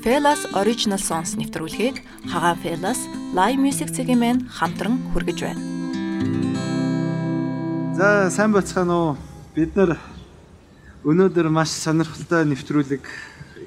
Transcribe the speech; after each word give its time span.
Felas 0.00 0.48
Original 0.56 0.96
Songs 0.96 1.36
нэвтрүүлгийг 1.36 2.00
Хагаан 2.32 2.56
Felas 2.64 2.96
Live 3.36 3.60
Music 3.60 3.92
цэгийн 3.92 4.16
мэн 4.24 4.48
хамтран 4.48 4.96
хүргэж 5.12 5.44
байна. 5.44 5.60
За 7.92 8.32
сайн 8.32 8.56
бацгаана 8.56 8.96
уу? 8.96 9.16
Бид 9.52 9.76
нар 9.76 10.00
өнөөдөр 11.04 11.52
маш 11.52 11.68
сонирхолтой 11.76 12.48
нэвтрүүлэг 12.48 13.04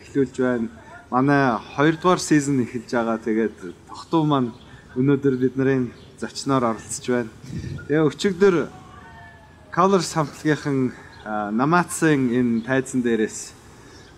эхлүүлж 0.09 0.35
байна. 0.41 0.73
Манай 1.13 1.53
2 1.77 2.01
дугаар 2.01 2.17
сизон 2.17 2.65
эхэлж 2.65 2.89
байгаа. 2.89 3.21
Тэгээд 3.21 3.57
тогтов 3.85 4.25
маань 4.25 4.57
өнөөдөр 4.97 5.37
бидний 5.37 5.93
зочноор 6.17 6.73
оролцож 6.73 7.05
байна. 7.13 7.29
Тэгээ 7.85 8.09
өчигдөр 8.09 8.73
Colors 9.69 10.17
хамтлагийн 10.17 10.97
намаацсан 11.25 12.31
энэ 12.31 12.63
тайзан 12.63 13.03
дээрээс 13.03 13.53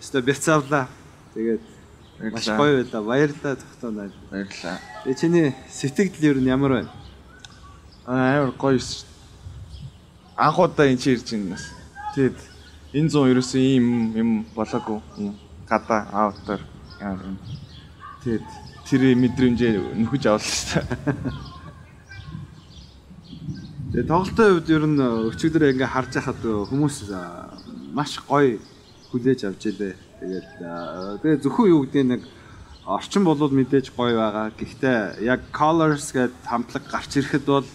өстө 0.02 0.22
бяцаавлаа. 0.22 0.86
Тэгээд 1.34 1.64
маш 2.34 2.48
гоё 2.48 2.84
байлаа. 2.86 3.02
Баярлалаа 3.02 3.56
тогтоо 3.58 3.92
найз. 3.92 4.14
Баярлалаа. 4.30 4.78
Тэгээ 5.04 5.18
чиний 5.18 5.48
сэтгэл 5.70 6.30
ер 6.30 6.38
нь 6.38 6.50
ямар 6.50 6.72
байна? 6.72 6.92
Аа 8.06 8.46
амар 8.46 8.54
гоё 8.54 8.78
шүү. 8.78 9.06
Анх 10.38 10.60
удаа 10.60 10.86
энэ 10.86 11.02
чи 11.02 11.14
ирж 11.18 11.28
байна. 11.34 11.58
Тэгэд 12.14 12.38
энэ 12.94 13.10
зүүн 13.10 13.32
ерөөсөө 13.34 13.62
ийм 13.62 13.88
юм 14.14 14.30
болоогүй. 14.54 15.02
Гадаа 15.66 16.06
аутер 16.12 16.62
яа. 17.02 17.18
Тэгэд 18.24 18.46
тэр 18.86 19.02
мэдрэмжээ 19.18 19.98
нөхөж 19.98 20.24
авлаа 20.30 20.42
шүү. 20.42 20.86
Тэгээ 23.92 24.08
тоглолтын 24.08 24.48
хувьд 24.56 24.70
ер 24.72 24.86
нь 24.88 25.04
өчигдөр 25.36 25.76
ингээ 25.76 25.92
харж 25.92 26.16
байхад 26.16 26.40
хүмүүс 26.40 27.12
маш 27.92 28.24
гоё 28.24 28.56
хүлээж 29.12 29.52
авч 29.52 29.68
илээ. 29.68 30.00
Тэгээд 30.24 30.48
тэгээ 31.20 31.44
зөвхөн 31.44 31.68
юу 31.76 31.84
гэдэг 31.84 32.06
нэг 32.08 32.22
орчин 32.88 33.28
болоод 33.28 33.52
мэдээж 33.52 33.92
гоё 33.92 34.16
байгаа. 34.16 34.56
Гэхдээ 34.56 35.28
яг 35.28 35.44
colors 35.52 36.08
гэдэг 36.16 36.40
хамтлаг 36.40 36.84
гарч 36.88 37.20
ирэхэд 37.20 37.44
бол 37.44 37.68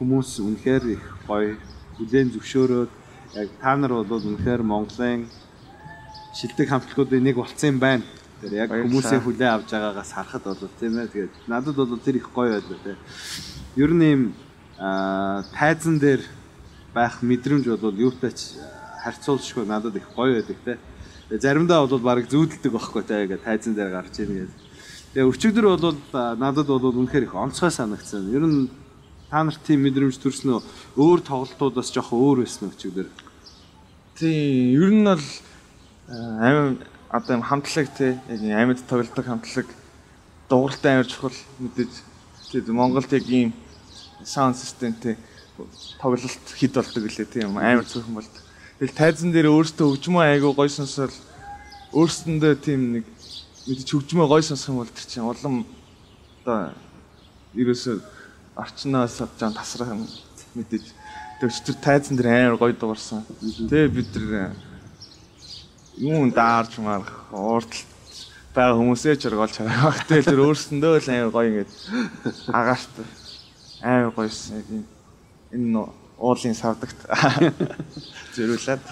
хүмүүс 0.00 0.40
үнэхээр 0.40 0.84
их 0.96 1.04
гоё 1.28 1.60
хүлээн 2.00 2.32
зөвшөөрөөд 2.40 2.90
яг 3.36 3.48
та 3.60 3.76
нар 3.76 4.00
бол 4.00 4.24
үнэхээр 4.24 4.64
Монголын 4.64 5.28
шилдэг 6.40 6.72
хамтлагуудын 6.72 7.20
нэг 7.20 7.36
болцсон 7.36 7.76
юм 7.76 7.84
байна. 7.84 8.04
Тэр 8.40 8.64
яг 8.64 8.72
хүмүүсийн 8.72 9.20
хүлээн 9.20 9.60
авч 9.60 9.76
байгаагаас 9.76 10.08
харахад 10.08 10.56
бол 10.56 10.72
тийм 10.80 11.04
ээ. 11.04 11.12
Тэгээд 11.12 11.32
надад 11.52 11.76
бол 11.76 12.00
тэр 12.00 12.16
их 12.16 12.32
гоё 12.32 12.56
байлаа 12.56 12.80
тийм. 12.80 12.96
Ер 13.76 13.92
нь 13.92 14.08
юм 14.08 14.22
тайзан 14.78 15.98
дээр 15.98 16.22
байх 16.94 17.22
мэдрэмж 17.22 17.66
бол 17.78 17.94
юутайч 17.94 18.58
харьцуулшгүй 19.04 19.66
надад 19.66 19.96
их 19.96 20.08
гоё 20.16 20.40
байдаг 20.40 20.56
те. 20.64 20.78
Заримдаа 21.30 21.86
бол 21.86 21.98
баг 21.98 22.26
зүүдэлдэг 22.28 22.72
байхгүй 22.72 23.02
те 23.02 23.24
ингээ 23.24 23.44
тайзан 23.44 23.74
дээр 23.74 23.90
гарч 23.90 24.18
ийн 24.18 24.50
гэдэг. 24.50 24.60
Тэгээ 25.14 25.30
өчигдөр 25.30 25.66
бол 25.78 25.96
надад 26.12 26.66
бол 26.66 26.90
үнэхээр 26.90 27.30
их 27.30 27.34
онцгой 27.34 27.70
санагдсан. 27.70 28.30
Ер 28.34 28.46
нь 28.46 28.70
та 29.30 29.42
нарт 29.42 29.62
тийм 29.62 29.86
мэдрэмж 29.86 30.18
төрснөө 30.18 30.62
өөр 30.98 31.20
тоглолтуудаас 31.22 31.90
жоох 31.94 32.10
өөр 32.14 32.42
байсан 32.42 32.70
өчигдөр. 32.70 33.06
Тийм 34.18 34.74
ер 34.78 34.90
нь 34.90 35.06
бол 35.06 35.26
амин 36.08 36.78
одоо 37.10 37.36
юм 37.38 37.42
хамтлаг 37.42 37.88
те 37.94 38.18
яг 38.28 38.42
амьд 38.42 38.82
тоглодог 38.86 39.26
хамтлаг 39.26 39.66
дууралтай 40.48 40.94
амар 40.94 41.06
чухал 41.06 41.34
мэдээж 41.58 41.92
тийм 42.50 42.74
Монголд 42.74 43.10
яг 43.12 43.26
ийм 43.26 43.54
саунд 44.24 44.56
системтэй 44.56 45.16
тоглолт 46.00 46.46
хит 46.56 46.74
болдог 46.74 47.02
гэлээ 47.04 47.26
тийм 47.30 47.58
амар 47.58 47.86
цөөхөн 47.86 48.14
болдог. 48.18 48.42
Тэгэл 48.78 48.98
тайзан 48.98 49.30
дээр 49.30 49.48
өөртөө 49.54 49.86
хөгжмөө 49.94 50.24
айгу 50.34 50.50
гой 50.52 50.68
сонсоод 50.68 51.14
өөрсөндөө 51.94 52.52
тийм 52.58 52.80
нэг 52.98 53.04
мэдээж 53.70 53.88
хөгжмөө 53.94 54.26
гой 54.26 54.42
сонсох 54.42 54.74
юм 54.74 54.82
бол 54.82 54.90
тэр 54.90 55.06
чинь 55.06 55.22
улам 55.22 55.62
одоо 56.42 56.74
ерөөсөө 57.54 57.96
орчноос 58.58 59.22
жан 59.38 59.54
тасрах 59.54 59.94
юм 59.94 60.02
мэдээж 60.58 60.90
тэр 61.38 61.78
тайзан 61.78 62.18
дээр 62.18 62.50
амар 62.50 62.58
гой 62.58 62.72
дуурсан. 62.74 63.22
Тэгээ 63.38 63.94
бид 63.94 64.10
тэр 64.10 64.52
юм 66.02 66.34
даарч 66.34 66.78
марах 66.82 67.30
уурдалт 67.30 67.86
байгаа 68.54 68.78
хүмүүсээ 68.78 69.16
ч 69.18 69.30
оргоолж 69.30 69.54
байгаа. 69.62 69.94
Тэгэл 70.10 70.30
тэр 70.30 70.44
өөрсөндөө 70.46 70.98
л 70.98 71.10
амар 71.14 71.30
гой 71.30 71.46
ингээд 71.50 71.70
агаарт 72.58 72.94
амар 73.84 74.10
гоёсэн 74.16 74.84
энэ 75.52 75.84
уулын 76.16 76.56
савдагт 76.56 76.98
зөрүүлээд 78.34 78.82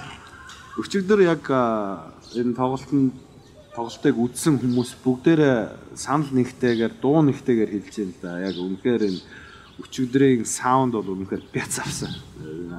өчигдөр 0.76 1.20
яг 1.24 1.48
энэ 2.36 2.52
тоглолтод 2.52 3.16
тоглолтыг 3.72 4.16
үзсэн 4.20 4.60
хүмүүс 4.60 5.00
бүгдээрээ 5.00 5.96
санал 5.96 6.28
нэгтэйгээр 6.28 7.00
дуу 7.00 7.24
нэгтэйгээр 7.24 7.70
хэлж 7.72 7.94
байна 7.96 8.12
л 8.12 8.20
да. 8.20 8.32
Яг 8.44 8.56
үнэхээр 8.60 9.02
энэ 9.08 9.20
өчигдрийн 9.80 10.44
саунд 10.44 10.92
бол 10.92 11.08
үнэхээр 11.16 11.44
бяц 11.48 11.80
авсан. 11.80 12.12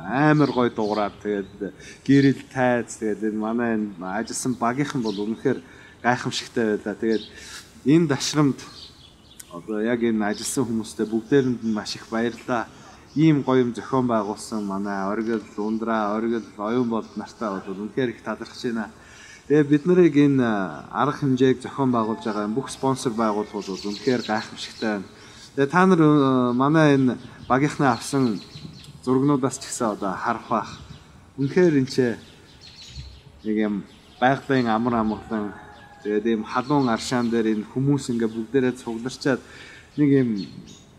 Амар 0.06 0.54
гоё 0.54 0.70
дуураад 0.70 1.18
тэгээд 1.18 1.74
гэрэл 2.06 2.42
тайз 2.54 3.02
тэгээд 3.02 3.26
энэ 3.34 3.42
манай 3.42 3.74
энэ 3.74 3.90
ажилласан 4.06 4.54
багийнхан 4.54 5.02
бол 5.02 5.18
үнэхээр 5.18 5.60
гайхамшигтай 6.06 6.78
байлаа. 6.78 6.94
Тэгээд 6.94 7.26
энэ 7.90 8.08
дашрамд 8.14 8.60
одоо 9.54 9.86
яг 9.86 10.02
энэ 10.02 10.26
ажилласан 10.34 10.66
хүмүүстээ 10.66 11.06
бүгдээрэнд 11.14 11.62
нь 11.62 11.74
маш 11.78 11.94
их 11.96 12.10
баярлалаа. 12.10 12.66
Ийм 13.14 13.46
гоё 13.46 13.62
юм 13.62 13.74
зохион 13.78 14.10
байгуулсан 14.10 14.66
манай 14.66 15.06
оргил, 15.06 15.46
ундраа, 15.58 16.18
оргил, 16.18 16.42
оюун 16.58 16.90
болд 16.90 17.14
нартаа 17.16 17.62
бол 17.62 17.86
үнэхээр 17.86 18.18
их 18.18 18.26
талархаж 18.26 18.62
байна. 18.66 18.90
Тэгээ 19.48 19.70
бид 19.70 19.86
нарыг 19.86 20.16
энэ 20.18 20.48
арга 20.90 21.22
хэмжээг 21.22 21.62
зохион 21.62 21.94
байгуулж 21.94 22.26
байгаа 22.26 22.50
бүх 22.50 22.74
спонсор 22.74 23.14
байгууллагууд 23.14 23.70
бол 23.70 23.90
үнэхээр 23.94 24.26
гайхамшигтай 24.26 24.90
байна. 24.98 25.08
Тэгээ 25.54 25.70
та 25.70 25.86
нар 25.86 26.02
манай 26.58 26.98
энэ 26.98 27.18
багийнхнаа 27.46 27.94
авсан 27.94 28.42
зургнуудаас 29.06 29.62
ч 29.62 29.70
гэсэн 29.70 29.94
одоо 29.94 30.18
харах 30.18 30.50
бах. 30.50 30.72
Үнэхээр 31.38 31.78
энэ 31.78 31.92
ч 31.94 32.18
нэг 33.46 33.58
юм 33.62 33.76
байгалийн 34.18 34.66
амар 34.66 34.98
амгалан 34.98 35.54
Тэгээд 36.04 36.26
ийм 36.28 36.44
халуун 36.44 36.92
аршаан 36.92 37.32
дээр 37.32 37.56
энэ 37.56 37.70
хүмүүс 37.72 38.12
ингээ 38.12 38.28
бүгдээрээ 38.28 38.76
цугларчаад 38.84 39.42
нэг 39.96 40.10
юм 40.12 40.30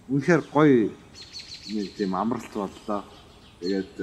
үнэхээр 0.08 0.42
гоё 0.48 0.88
нэг 1.68 1.92
тийм 1.92 2.16
амралт 2.16 2.48
боллоо. 2.56 3.04
Тэгээд 3.60 4.00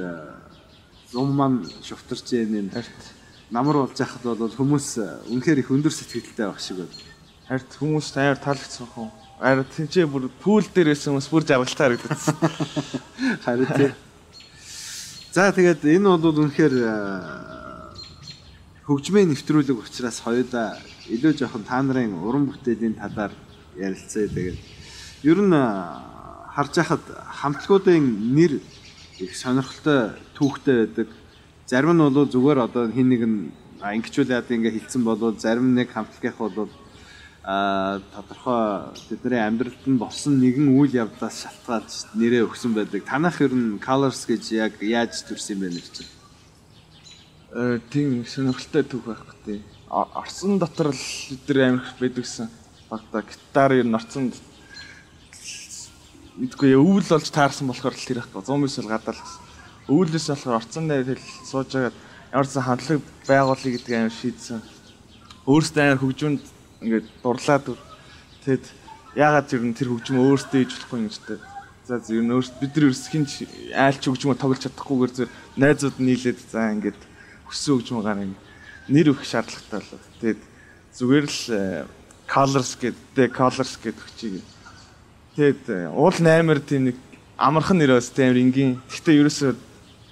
зум 1.10 1.34
маань 1.34 1.66
шуфтарч 1.82 2.38
ийм 2.38 2.70
харт 2.70 3.02
намар 3.50 3.82
болж 3.82 3.98
яхад 3.98 4.24
бол 4.24 4.54
хүмүүс 4.54 5.28
үнэхээр 5.34 5.66
их 5.66 5.74
өндөр 5.74 5.90
сэтгэлтэй 5.90 6.46
байх 6.46 6.62
шиг 6.62 6.86
байна. 6.86 6.96
Харт 7.50 7.72
хүмүүс 7.82 8.08
таяр 8.14 8.38
таалагдсан 8.38 8.88
хөө. 8.94 9.10
Араа 9.42 9.66
тэнцээ 9.66 10.06
бүр 10.06 10.30
пүүл 10.38 10.70
дээр 10.70 10.94
байсан 10.94 11.18
хүмүүс 11.18 11.30
бүр 11.34 11.44
жаргалтай 11.50 11.98
харагдсан. 11.98 12.38
Харин 13.46 13.70
тий. 13.74 13.92
За 15.34 15.52
тэгээд 15.52 15.82
энэ 15.82 16.14
бол 16.16 16.46
үнэхээр 16.46 16.76
хөгжмийн 18.86 19.34
нэвтрүүлэг 19.34 19.78
учраас 19.84 20.24
хоёулаа 20.24 20.80
илүү 21.10 21.34
жоохон 21.38 21.64
та 21.64 21.82
нарын 21.82 22.14
уран 22.22 22.46
бүтээлийн 22.52 23.00
талаар 23.00 23.32
ярилцъя. 23.78 24.28
Тэгээд 24.28 24.58
ер 25.24 25.40
нь 25.42 25.56
харж 26.54 26.74
байхад 26.76 27.04
хамтлагуудын 27.42 28.36
нэр 28.36 28.62
их 29.20 29.32
сонирхолтой 29.36 30.14
түүхтэй 30.36 30.86
байдаг. 30.86 31.08
Зарим 31.66 31.96
нь 31.96 32.04
бол 32.04 32.28
зүгээр 32.28 32.60
одоо 32.68 32.92
хин 32.92 33.10
нэг 33.10 33.22
нь 33.26 33.52
ангичуулаад 33.82 34.52
ингээ 34.52 34.78
хилцэн 34.78 35.04
болоод 35.04 35.42
зарим 35.42 35.74
нэг 35.74 35.90
хамтлагийнх 35.90 36.38
бол 36.38 36.70
а 37.44 38.00
тодорхой 38.14 38.94
тэдний 39.10 39.42
амьдралд 39.42 39.86
нь 39.90 39.98
болсон 39.98 40.38
нэгэн 40.38 40.78
үйл 40.78 40.94
явдлаас 40.94 41.42
шалтгаалж 41.42 42.14
нэрээ 42.14 42.46
өгсөн 42.46 42.78
байдаг. 42.78 43.02
Танах 43.02 43.42
ер 43.42 43.50
нь 43.50 43.82
colors 43.82 44.30
гэж 44.30 44.44
яг 44.54 44.74
яаж 44.86 45.26
төрсөн 45.26 45.58
юм 45.58 45.62
бэ 45.66 45.68
нэр 45.74 45.88
чинь? 45.90 46.12
Э 47.58 47.80
тийм 47.90 48.22
сонирхолтой 48.30 48.84
түүх 48.86 49.06
байх 49.10 49.26
гэдэг. 49.26 49.81
Орсон 49.92 50.56
дотор 50.56 50.96
л 50.96 51.04
нар 51.48 51.60
амирх 51.68 52.00
байдаг 52.00 52.24
гэсэн 52.24 52.48
багтаа 52.88 53.28
гитар 53.28 53.76
ер 53.76 53.84
нь 53.84 53.98
орцонд 54.00 54.40
мэдгүй 56.40 56.80
өвөл 56.80 57.04
болж 57.12 57.28
таарсан 57.28 57.68
болохоор 57.68 57.92
л 57.92 58.08
тэр 58.08 58.24
байхгүй 58.24 58.40
100 58.40 58.56
мөсөл 58.56 58.88
гадаал 58.88 59.20
өвөлөөс 59.92 60.28
болохоор 60.32 60.60
орцон 60.64 60.88
дээр 60.88 61.20
тэл 61.20 61.28
сууж 61.44 61.76
байгаад 61.76 61.98
ямар 62.32 62.48
ч 62.48 62.56
хандлага 62.56 63.04
байгуулъя 63.28 63.72
гэдэг 63.76 63.94
амир 64.00 64.16
шийдсэн. 64.16 64.64
Өөрөөсөө 65.44 65.84
амир 65.84 66.00
хөгжмөнд 66.00 66.44
ингээд 66.88 67.08
дурлаад 67.20 67.66
тэгэд 68.48 68.66
яагаад 69.20 69.52
ер 69.52 69.64
нь 69.68 69.76
тэр 69.76 69.92
хөгжмөө 69.92 70.24
өөртөө 70.24 70.60
ээж 70.64 70.72
болохгүй 70.72 71.00
юм 71.04 71.08
гэжтэй. 71.12 71.40
За 71.84 72.00
ер 72.00 72.24
нь 72.24 72.32
өөрт 72.32 72.56
бид 72.64 72.72
нар 72.80 72.86
ерөөс 72.88 73.04
хинч 73.12 73.32
айлч 73.76 74.04
хөгжмөө 74.08 74.40
тоглож 74.40 74.64
чадахгүйгээр 74.64 75.12
зөв 75.12 75.28
найзууд 75.60 75.98
нийлээд 76.00 76.40
за 76.48 76.72
ингээд 76.72 77.00
хүссэн 77.52 77.76
хөгжмөөр 77.76 78.08
нэр 78.92 79.16
өгөх 79.16 79.24
шаардлагатай 79.24 79.80
болоод. 79.80 80.06
Тэгээд 80.20 80.42
зүгээр 81.00 81.26
л 81.26 81.40
э, 81.56 81.86
colors 82.28 82.72
гэдэг 82.76 83.28
colors 83.32 83.74
гэдэг 83.80 84.04
хүчийг. 84.04 84.44
Тэгээд 85.40 85.64
э, 85.72 85.88
уул 85.96 86.12
8-аар 86.12 86.60
тийм 86.60 86.92
нэг 86.92 86.98
амархан 87.40 87.80
нэр 87.80 87.96
бас 87.96 88.12
тийм 88.12 88.36
энгийн. 88.36 88.78
Гэхдээ 88.92 89.20
ерөөсөө 89.24 89.52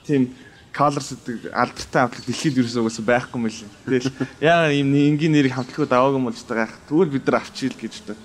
тийм 0.08 0.32
Colors 0.70 1.12
гэдэг 1.12 1.50
алдартай 1.52 2.02
хамтлаг 2.06 2.26
дэлхийд 2.26 2.60
ерөөсөө 2.62 2.84
угсаа 2.86 3.06
байхгүй 3.06 3.38
юм 3.42 3.46
лээ. 3.50 3.70
Тэгэл 3.84 4.10
яагаад 4.40 4.78
ийм 4.78 4.90
энгийн 4.94 5.34
нэрийг 5.34 5.54
хамтлагууд 5.58 5.92
аваагүй 5.92 6.22
болж 6.24 6.42
байгаа. 6.46 6.78
Тэгвэл 6.88 7.14
бид 7.14 7.26
нар 7.26 7.38
авчийл 7.42 7.76
гэж 7.76 7.94
дээ. 8.06 8.18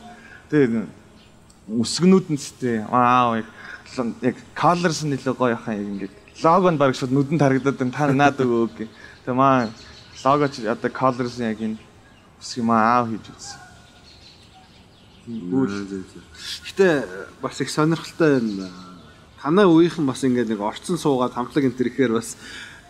Тэгээд 0.53 0.73
өсгнүүд 1.73 2.27
нь 2.31 2.39
сте 2.39 2.85
вау 2.85 3.41
яг 3.41 3.49
яг 4.21 4.37
Colors 4.53 5.01
нь 5.09 5.17
илүү 5.17 5.35
гоё 5.35 5.57
хаа 5.57 5.73
яг 5.73 5.89
ингээд 5.89 6.15
лого 6.45 6.69
нь 6.69 6.79
баг 6.79 6.93
шууд 6.93 7.17
нүдэнд 7.17 7.41
харагдаад. 7.41 7.81
Та 7.81 8.13
наад 8.13 8.37
өгөө 8.37 8.69
гэх. 8.77 8.93
Тэгээ 9.25 9.35
маа 9.35 9.73
лого 10.23 10.49
ч 10.49 10.63
одоо 10.69 10.91
Colors 10.91 11.41
яг 11.43 11.59
энэ 11.59 11.79
өсг 12.39 12.59
юм 12.61 12.71
аа 12.71 13.03
хийж 13.09 13.27
үзсэн. 13.35 13.61
Гэтэ 16.69 16.87
бас 17.41 17.61
их 17.61 17.71
сонирхолтой 17.71 18.41
байна. 18.41 18.71
Танай 19.41 19.67
үеийнхэн 19.67 20.07
бас 20.07 20.23
ингээд 20.25 20.53
нэг 20.53 20.61
орцсон 20.61 21.01
суугаад 21.01 21.33
хамтлаг 21.33 21.65
энэ 21.65 21.77
төр 21.77 21.89
ихээр 21.89 22.13
бас 22.21 22.37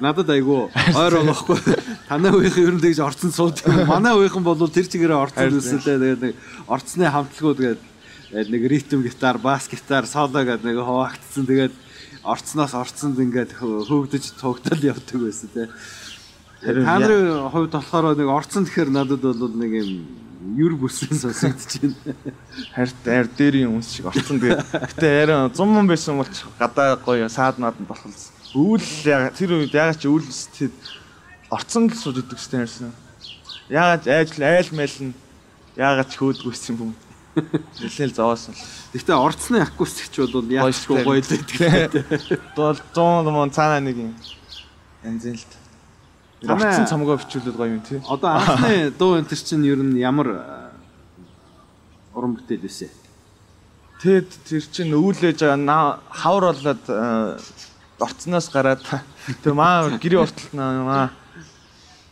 надад 0.03 0.31
айгүй 0.31 0.69
ойр 0.71 1.15
болохгүй. 1.23 1.59
Танай 2.11 2.35
үеийнхэн 2.35 2.67
ер 2.67 2.75
нь 2.75 2.83
тэгж 2.83 3.01
орцсон 3.01 3.31
сууд. 3.31 3.63
Манай 3.87 4.19
үеийнхэн 4.19 4.43
бол 4.43 4.59
тэр 4.67 4.87
чигээрээ 4.91 5.19
орцсон 5.19 5.59
үсэлээ. 5.59 6.19
Тэгээд 6.19 6.23
нэг 6.27 6.35
орцсны 6.67 7.07
хамтлагууд 7.07 7.61
гээд 7.63 7.83
нэг 8.51 8.63
ритм 8.67 9.07
гитар, 9.07 9.39
бас 9.39 9.71
гитар, 9.71 10.07
соло 10.07 10.43
гэдэг 10.43 10.67
нэг 10.67 10.83
хуваагдсан. 10.83 11.47
Тэгээд 11.47 11.75
орцсноос 12.25 12.75
орцсонд 12.75 13.21
ингээд 13.21 13.53
хөөгдөж 13.61 14.25
тугтал 14.41 14.81
явдаг 14.81 15.19
байсан 15.21 15.49
тий. 15.53 15.69
Та 16.65 16.99
нарын 16.99 17.51
хувьд 17.53 17.73
болохоор 17.77 18.17
нэг 18.17 18.29
орцсон 18.29 18.65
гэхээр 18.65 18.89
надад 18.89 19.21
бол 19.21 19.53
нэг 19.53 19.73
юм 19.85 20.25
юр 20.57 20.77
бүсэн 20.81 21.17
сонсогдож 21.17 21.81
байна. 21.81 22.33
Харт 22.73 23.09
айр 23.09 23.29
дээр 23.29 23.55
юм 23.69 23.81
шиг 23.83 24.09
орцсон 24.09 24.41
тэгээ. 24.41 24.61
Гэтэ 24.97 25.09
арай 25.25 25.49
100 25.53 25.65
мөн 25.65 25.89
байсан 25.89 26.21
бол 26.21 26.33
гадаа 26.61 26.97
гоё 27.01 27.29
саад 27.29 27.61
надад 27.61 27.85
болохлсон. 27.89 28.33
Өвөл 28.57 28.85
тэр 29.37 29.51
үед 29.57 29.73
ягаад 29.73 30.01
ч 30.01 30.09
өвөл 30.09 30.25
сэтгэд 30.25 30.77
орцсон 31.49 31.89
гэж 31.89 31.99
сууж 32.01 32.17
идэг 32.21 32.37
гэсэн 32.37 32.65
ярьсан. 32.65 32.93
Ягаад 33.69 34.05
айжл 34.09 34.45
айл 34.45 34.71
майл 34.77 34.97
нь 35.09 35.15
ягаад 35.77 36.09
ч 36.13 36.15
хөөдгүйсэн 36.21 36.77
юм. 36.77 36.93
Нэлээл 37.35 38.15
зовоосон 38.15 38.55
л. 38.55 38.63
Гэхдээ 38.95 39.17
орцны 39.17 39.59
акустикч 39.65 40.23
бол 40.23 40.45
ч 40.71 40.85
гоё 40.87 41.03
байдаг. 41.09 42.05
Бол 42.55 42.79
100 42.95 43.33
мөн 43.33 43.51
цаана 43.51 43.81
нэг 43.81 43.97
юм. 43.97 44.13
Янз 45.03 45.25
л 45.25 45.41
та. 45.41 45.64
Орцсон 46.49 46.87
цамгаа 46.87 47.17
бичүүлээд 47.21 47.57
гоё 47.57 47.75
юм 47.75 47.83
тий. 47.83 48.01
Одоо 48.09 48.37
анхны 48.37 48.91
дуу 48.91 49.17
энэ 49.19 49.29
чинь 49.33 49.65
ер 49.65 49.81
нь 49.81 49.99
ямар 49.99 50.29
э, 50.29 50.71
уран 52.15 52.37
бүтээл 52.37 52.65
вэ? 52.65 52.89
Тэгэд 54.05 54.31
тэр 54.45 54.65
чинь 54.69 54.93
өвлөж 54.93 55.41
байгаа 55.41 56.01
хавар 56.11 56.53
болоод 56.53 56.85
э, 56.89 57.39
орцноос 57.99 58.49
гараад 58.53 58.83
тэг 59.43 59.55
маа 59.55 59.89
гэрээ 59.97 60.21
ортолт 60.21 60.53
наа 60.53 61.11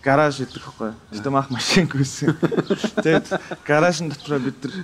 гараж 0.02 0.40
идэх 0.43 0.64
байхгүй. 0.64 0.93
Гэтэ 1.14 1.31
маах 1.31 1.50
машин 1.50 1.87
гүйсэн. 1.87 2.35
Тэгэд 3.05 3.26
гаражын 3.67 4.11
дотроо 4.11 4.40
бид 4.43 4.58
нар 4.64 4.75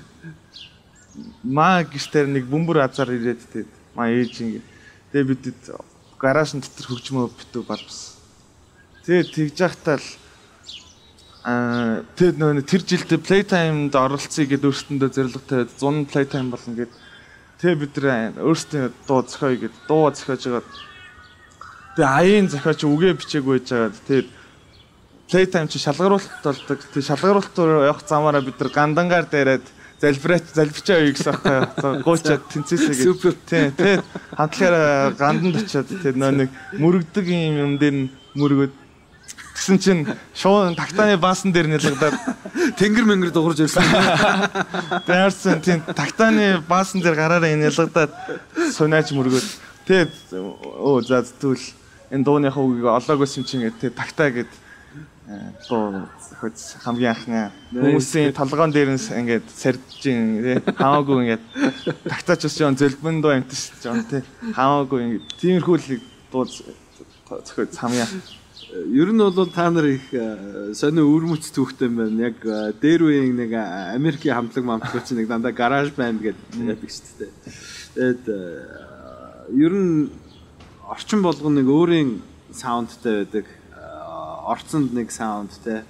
маа 1.43 1.83
гişтэр 1.83 2.31
нэг 2.31 2.47
бөмбөр 2.47 2.85
азар 2.87 3.11
ирээд 3.11 3.43
тэгэд 3.51 3.71
маа 3.99 4.13
ээж 4.13 4.35
ингэ. 4.39 4.63
Тэгээ 5.11 5.31
бидэд 5.33 5.61
гаражын 6.19 6.63
дотор 6.63 6.87
хөгжмөө 6.87 7.35
битүү 7.35 7.63
балбсан. 7.67 8.18
Тэгээд 9.09 9.33
тэгж 9.33 9.57
яхтаа 9.65 9.97
л 9.97 10.09
аа 11.49 12.05
тэгэд 12.13 12.37
нөгөө 12.45 12.69
тэр 12.69 12.83
жилд 12.85 13.13
playtime-д 13.25 13.97
оролцъё 13.97 14.45
гэдээ 14.45 14.69
өөртөндөө 14.69 15.09
зорилготой 15.17 15.65
100 15.65 16.13
playtime 16.13 16.53
болно 16.53 16.77
гэд 16.77 16.93
тэгээ 17.57 17.77
бид 17.89 17.95
нэр 18.05 18.37
өөрсдөө 18.45 18.93
дуу 19.09 19.25
зохиоё 19.25 19.65
гэд 19.65 19.75
дуу 19.89 20.13
зохиож 20.13 20.45
байгаа. 20.45 20.65
Тэгээ 21.97 22.05
аяын 22.21 22.49
зохиоч 22.53 22.81
үгээ 22.85 23.17
бичээгүй 23.17 23.57
байж 23.57 23.69
байгаа. 23.73 23.97
Тэгээд 24.13 24.29
playtime 25.33 25.69
чи 25.73 25.81
шалгаруулалт 25.81 26.45
болдог. 26.45 26.79
Тэг 26.93 27.01
шалгаруулалт 27.09 27.57
руу 27.57 27.89
явах 27.89 28.05
замаараа 28.05 28.45
бид 28.45 28.61
нар 28.61 28.69
гандангаар 28.77 29.25
дээрээд 29.25 29.67
залбираач 30.05 30.53
залбичаа 30.53 31.01
юу 31.09 31.17
гэсэн 31.17 31.33
аахгүй. 31.33 32.05
Гоочод 32.05 32.45
тэнцээсээ 32.53 32.93
гэж. 32.93 33.09
Супер. 33.09 33.33
Тий, 33.49 33.73
тэгээд 33.73 34.05
хамтлагаараа 34.37 35.17
ганданд 35.17 35.65
очиод 35.65 35.89
тэр 35.97 36.13
нөө 36.13 36.33
нэг 36.45 36.51
мөрөгдөг 36.77 37.25
юм 37.25 37.57
юм 37.57 37.73
дээр 37.81 37.97
мөргөд 38.37 38.75
Тэгсэн 39.59 39.79
чинь 39.83 40.07
шууд 40.39 40.79
тактаны 40.79 41.19
баасан 41.19 41.51
дээр 41.51 41.67
нялгадаад 41.67 42.15
тэнгэр 42.79 43.05
мэнгэр 43.11 43.33
дуурж 43.35 43.67
ирсэн. 43.67 43.83
Дээрсэн 45.03 45.59
тийм 45.59 45.83
тактаны 45.83 46.63
баасан 46.63 47.03
дээр 47.03 47.19
гараараа 47.19 47.51
нялгадаад 47.59 48.15
сунаач 48.71 49.11
мөргөөд. 49.11 49.49
Тэгээд 49.83 50.15
оо 50.79 51.03
за 51.03 51.27
тэгвэл 51.27 51.67
энэ 52.15 52.23
дууныхаа 52.23 52.63
үгийг 52.63 52.87
олоогоос 52.87 53.35
юм 53.35 53.45
чинь 53.51 53.67
тэгээд 53.67 53.99
тактаа 53.99 54.31
гэд 54.31 54.53
дуу 55.67 56.07
хөц 56.41 56.79
хамгийн 56.87 57.13
анхны 57.13 57.51
хүмүүсийн 57.75 58.33
толгоон 58.33 58.71
дээрээс 58.73 59.11
ингээд 59.11 59.47
сэрдэж 59.51 60.03
ин 60.07 60.23
тий 60.41 60.57
хамаагүй 60.73 61.17
ингээд 61.35 61.45
тагтаач 62.07 62.47
ус 62.47 62.55
жоон 62.57 62.79
зөлбөн 62.79 63.21
дуу 63.21 63.35
амтс 63.35 63.75
жоон 63.83 64.07
тий 64.09 64.23
хамаагүй. 64.55 65.01
Ингээд 65.05 65.27
тиймэрхүү 65.37 65.77
л 65.77 66.01
дуу 66.33 66.47
зөхөж 66.47 67.77
хамгийн 67.77 68.09
Ер 68.69 69.13
нь 69.13 69.19
бол 69.19 69.47
та 69.47 69.71
нар 69.71 69.87
их 69.87 70.13
э, 70.13 70.75
сони 70.75 71.01
өвөрмөц 71.01 71.49
түүхтэй 71.55 71.89
байна. 71.89 72.29
Яг 72.29 72.43
э, 72.45 72.73
дээр 72.81 73.07
үеийн 73.07 73.37
нэг 73.37 73.53
э, 73.57 73.95
Америкийн 73.97 74.35
хамтлаг 74.35 74.65
мамтлагч 74.65 75.13
нэг 75.17 75.29
дандаа 75.29 75.53
гараж 75.53 75.93
банд 75.97 76.21
гэдэг 76.21 76.53
байдаг 76.53 76.91
шүү 76.91 77.17
дээ. 77.23 77.33
Тэгээд 77.95 78.25
ер 79.57 79.73
нь 79.73 80.11
орчин 80.85 81.23
болгоно 81.23 81.61
нэг 81.61 81.69
өөрийн 81.71 82.11
саундтай 82.53 83.25
байдаг. 83.25 83.47
Орцонд 84.49 84.93
нэг 84.93 85.13
саундтай 85.13 85.85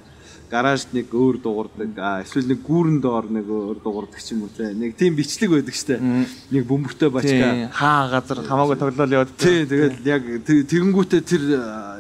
гаражд 0.51 0.95
нэг 0.97 1.13
өөр 1.13 1.39
дуурдаг 1.45 1.93
эсвэл 2.25 2.49
нэг 2.49 2.61
гүүрэн 2.65 2.99
доор 3.05 3.29
нэг 3.29 3.47
өөр 3.49 3.79
дуурдаг 3.85 4.21
ч 4.21 4.33
юм 4.33 4.49
уу 4.49 4.53
те. 4.53 4.73
Нэг 4.73 4.97
тийм 4.97 5.13
бичлэг 5.15 5.53
байдаг 5.53 5.77
штэ. 5.77 6.01
Нэг 6.01 6.65
бөмбөртэй 6.65 7.11
бачка. 7.13 7.69
Хаа 7.73 8.09
газар 8.09 8.41
хамаагүй 8.49 8.77
тоглоал 8.81 9.13
яваад 9.13 9.33
тий 9.37 9.69
тэгэл 9.69 10.01
яг 10.09 10.23
тэгэнгүүтээ 10.49 11.23
тэр 11.23 11.43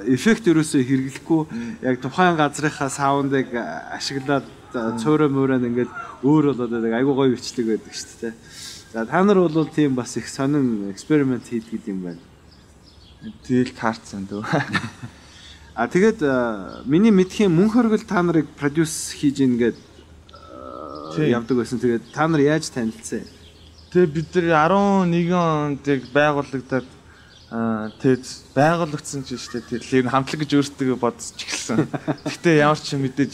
эффект 0.08 0.48
ерөөсөө 0.48 0.80
хэрэглэхгүй. 0.80 1.42
Яг 1.84 2.00
тухайн 2.00 2.40
газрынхаа 2.40 2.88
саундыг 2.88 3.52
ашиглаад 3.92 4.48
цөөрөө 4.72 5.28
мөрөөнд 5.28 5.68
ингээд 5.68 5.92
өөр 6.24 6.56
болоод 6.56 6.72
нэг 6.72 6.92
айгуу 6.96 7.14
гоё 7.20 7.36
бичлэг 7.36 7.76
байдаг 7.76 7.92
штэ 7.92 8.32
те. 8.32 8.34
За 8.92 9.04
та 9.04 9.20
нар 9.24 9.44
бол 9.44 9.68
тийм 9.68 9.94
бас 9.94 10.16
их 10.16 10.28
сонин 10.28 10.88
эксперимент 10.90 11.44
хийдэг 11.44 11.84
юм 11.84 12.00
байна. 12.08 12.22
Тэгэл 13.44 13.76
таарцсан 13.76 14.24
дөө 14.24 14.46
А 15.78 15.86
тэгээд 15.86 16.26
миний 16.90 17.14
мэдхийн 17.14 17.54
мөн 17.54 17.70
хоригл 17.70 18.02
та 18.02 18.18
нарыг 18.18 18.50
продюс 18.58 19.14
хийж 19.14 19.38
ийн 19.38 19.54
гээд 19.62 19.78
явдаг 21.22 21.54
байсан. 21.54 21.78
Тэгээд 21.78 22.10
та 22.10 22.26
нар 22.26 22.42
яаж 22.42 22.66
танилцсан? 22.66 23.22
Тэгээ 23.94 24.10
бид 24.10 24.26
нар 24.50 25.06
11 25.06 25.30
онд 25.38 25.86
яг 25.86 26.02
байгуулагдаад 26.10 26.88
тэгээд 28.02 28.26
байгуулагдсан 28.58 29.22
ч 29.22 29.38
шүү 29.38 29.70
дээ. 29.70 29.78
Тэр 29.78 30.10
хамтлаг 30.10 30.42
гэж 30.42 30.50
өөртөө 30.58 30.98
бодож 30.98 31.38
эхэлсэн. 31.46 31.86
Гэтэ 32.26 32.58
ямар 32.58 32.82
ч 32.82 32.98
мэдээж 32.98 33.32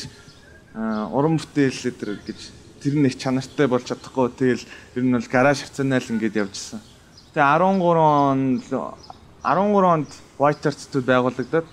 уран 1.16 1.40
бүтээл 1.40 1.96
дээр 1.96 2.20
гэж 2.28 2.40
тэр 2.84 2.94
нэг 3.00 3.16
чанартай 3.16 3.72
болж 3.72 3.88
чадахгүй. 3.88 4.28
Тэгэл 4.36 4.68
ер 5.00 5.00
нь 5.00 5.16
бол 5.16 5.32
гараж 5.32 5.64
хавцаанаал 5.64 6.12
ингээд 6.12 6.44
явжсэн. 6.44 6.84
Тэгээ 7.32 7.40
13 7.40 7.80
онд 7.96 8.68
13 8.68 9.80
онд 9.80 10.12
White 10.36 10.68
Arts-д 10.68 11.00
байгуулагдаад 11.00 11.64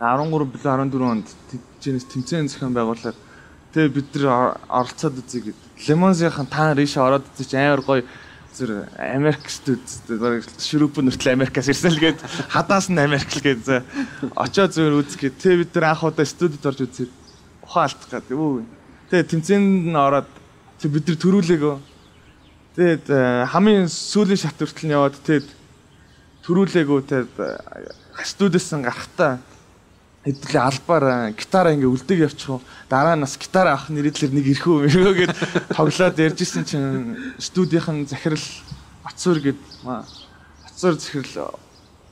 13 0.00 0.32
билүү 0.32 0.64
14 0.64 1.04
онд 1.04 1.28
тэжээс 1.84 2.08
тэмцээн 2.08 2.48
зохион 2.48 2.72
байгуулаад 2.72 3.18
тэгээ 3.76 3.92
бид 3.92 4.08
нар 4.16 4.56
оролцоод 4.72 5.20
үзье 5.20 5.52
гэд. 5.52 5.60
Лемонсийн 5.84 6.48
та 6.48 6.72
нар 6.72 6.80
ийшээ 6.80 7.04
ороод 7.04 7.28
чи 7.36 7.52
амар 7.52 7.84
гоё 7.84 8.08
зүр 8.56 8.88
Америк 8.96 9.44
студ 9.52 9.84
шүрүүп 10.56 11.04
нүртэл 11.04 11.36
Америкаас 11.36 11.68
ирсэн 11.68 11.92
л 11.92 12.00
гээд 12.00 12.18
хадаас 12.48 12.88
нь 12.88 12.96
Америк 12.96 13.28
л 13.28 13.44
гээд 13.44 13.84
очоо 14.32 14.66
зүгээр 14.72 15.00
үзгээд 15.04 15.36
тэгээ 15.36 15.60
бид 15.68 15.72
нар 15.76 15.92
анх 15.92 16.08
удаа 16.08 16.24
студид 16.24 16.64
орж 16.64 16.80
үзээд 16.80 17.12
ухаан 17.60 17.92
алдах 17.92 18.24
гэдэг 18.24 18.36
үү. 18.40 18.64
Тэгээ 19.12 19.30
тэмцээнд 19.36 19.84
нь 19.92 20.00
ороод 20.00 20.32
бид 20.80 21.04
нар 21.06 21.18
төрүүлээгөө. 21.20 21.76
Тэгээд 22.72 23.06
хамгийн 23.52 23.84
сүүлийн 23.84 24.40
шат 24.40 24.56
хүртэл 24.56 24.88
нь 24.88 24.96
яваад 24.96 25.20
тэгээд 25.20 25.48
төрүүлээгөө. 26.48 27.00
Тэгээд 27.04 27.32
студиэс 28.24 28.72
нь 28.74 28.88
гарахтаа 28.88 29.38
хэдүүлээ 30.24 30.60
албаар 30.60 31.32
гитараа 31.32 31.72
ингээ 31.72 31.88
үлдэг 31.88 32.18
явчих. 32.28 32.60
Дараа 32.92 33.16
нь 33.16 33.24
бас 33.24 33.40
гитар 33.40 33.72
авах 33.72 33.88
нэрэдлэр 33.88 34.32
нэг 34.36 34.46
ирхүү 34.52 34.84
мөрөө 34.84 35.14
гэд 35.24 35.34
тоглоод 35.72 36.16
ярьжсэн 36.20 36.64
чинь 36.68 37.16
студийнхэн 37.40 38.04
захирал 38.04 38.44
Бацуур 39.00 39.40
гэд 39.40 39.60
Бацуур 39.80 41.00
захирал 41.00 41.56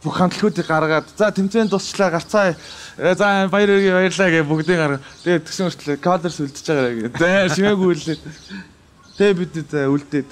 бүх 0.01 0.15
хамтлагуудыг 0.17 0.65
гаргаад 0.65 1.05
за 1.21 1.29
тэмцээнд 1.37 1.69
тусчлаа 1.69 2.09
гарцаа 2.09 2.57
за 2.97 3.49
баяр 3.53 3.77
баярлаа 3.77 4.31
гэж 4.33 4.45
бүгдийг 4.47 4.79
гаргаа. 4.79 5.05
Тэгээд 5.25 5.45
тэгсэн 5.45 5.69
хүртэл 5.69 6.01
кадрс 6.01 6.41
үлдчихэж 6.41 6.69
байгаа 6.73 6.95
гэдэг. 6.97 7.19
За 7.19 7.29
шимээгүй 7.53 7.89
үлдээд. 7.93 8.23
Тэгээд 9.19 9.37
бид 9.37 9.53
үлдээд. 9.69 10.31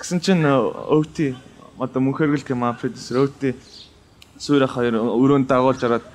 Гэсэн 0.00 0.20
чинь 0.24 0.46
өвти 0.48 1.36
одоо 1.76 2.00
мөнхөргөл 2.00 2.46
гэмаа 2.46 2.78
продюсер 2.78 3.26
өвти 3.26 3.52
суурах 4.38 4.78
хоёр 4.78 4.96
өрөөнд 4.96 5.50
дагуулж 5.50 5.82
ороод 5.82 6.06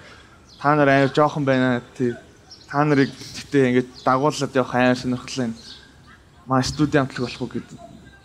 та 0.62 0.76
нар 0.76 0.90
амар 0.90 1.14
жоохон 1.14 1.46
байна 1.46 1.82
тий. 1.98 2.14
Та 2.70 2.86
нарыг 2.86 3.10
гэтээ 3.10 3.68
ингэж 3.70 3.88
дагуулад 4.06 4.56
явах 4.56 4.76
амар 4.76 4.98
сонирхолтой 4.98 5.46
юм. 5.50 5.56
Маа 6.46 6.62
студи 6.64 6.98
амтлаг 6.98 7.26
болох 7.26 7.42
уу 7.42 7.50
гэдэг. 7.50 7.78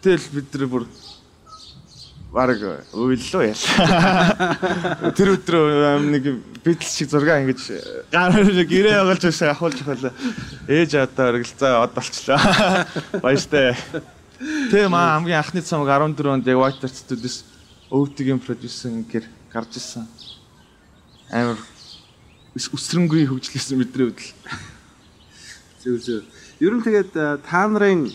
Тэгэл 0.03 0.29
бид 0.33 0.55
нар 0.55 0.69
бүр 0.69 0.85
баг 2.37 2.61
уйллоо 2.93 3.43
яа. 3.43 5.13
Тэр 5.17 5.33
өдрөө 5.41 6.05
нэг 6.05 6.25
бидл 6.61 6.85
шиг 6.85 7.09
зураг 7.09 7.41
ингэж 7.49 8.13
гараар 8.13 8.53
гэрээ 8.69 9.01
оголж 9.01 9.25
байсан 9.25 9.57
ахуулж 9.57 9.81
хөлөө. 9.81 10.13
Ээж 10.69 11.01
одоо 11.01 11.33
өргөлцөө 11.33 11.73
од 11.81 11.93
болчлоо. 11.97 12.41
Баяртай. 13.25 13.73
Тэгээ 14.37 14.93
маа 14.93 15.17
хамгийн 15.17 15.41
анхны 15.41 15.65
цамаг 15.65 15.89
14 15.89 16.29
онд 16.29 16.45
яг 16.45 16.61
White 16.61 16.93
Studios 16.93 17.49
өвдөгийн 17.89 18.43
продюсер 18.45 18.93
гэр 19.09 19.25
гарч 19.49 19.81
ирсэн. 19.81 20.05
Амар 21.33 21.57
өсрөнгөний 22.57 23.29
хөгжлөсөн 23.29 23.79
бидний 23.85 24.09
хөдөл. 24.09 24.33
Зөв 25.85 25.97
зөв. 26.01 26.23
Ер 26.61 26.73
нь 26.73 26.85
тэгээд 26.85 27.13
та 27.45 27.61
нарын 27.69 28.09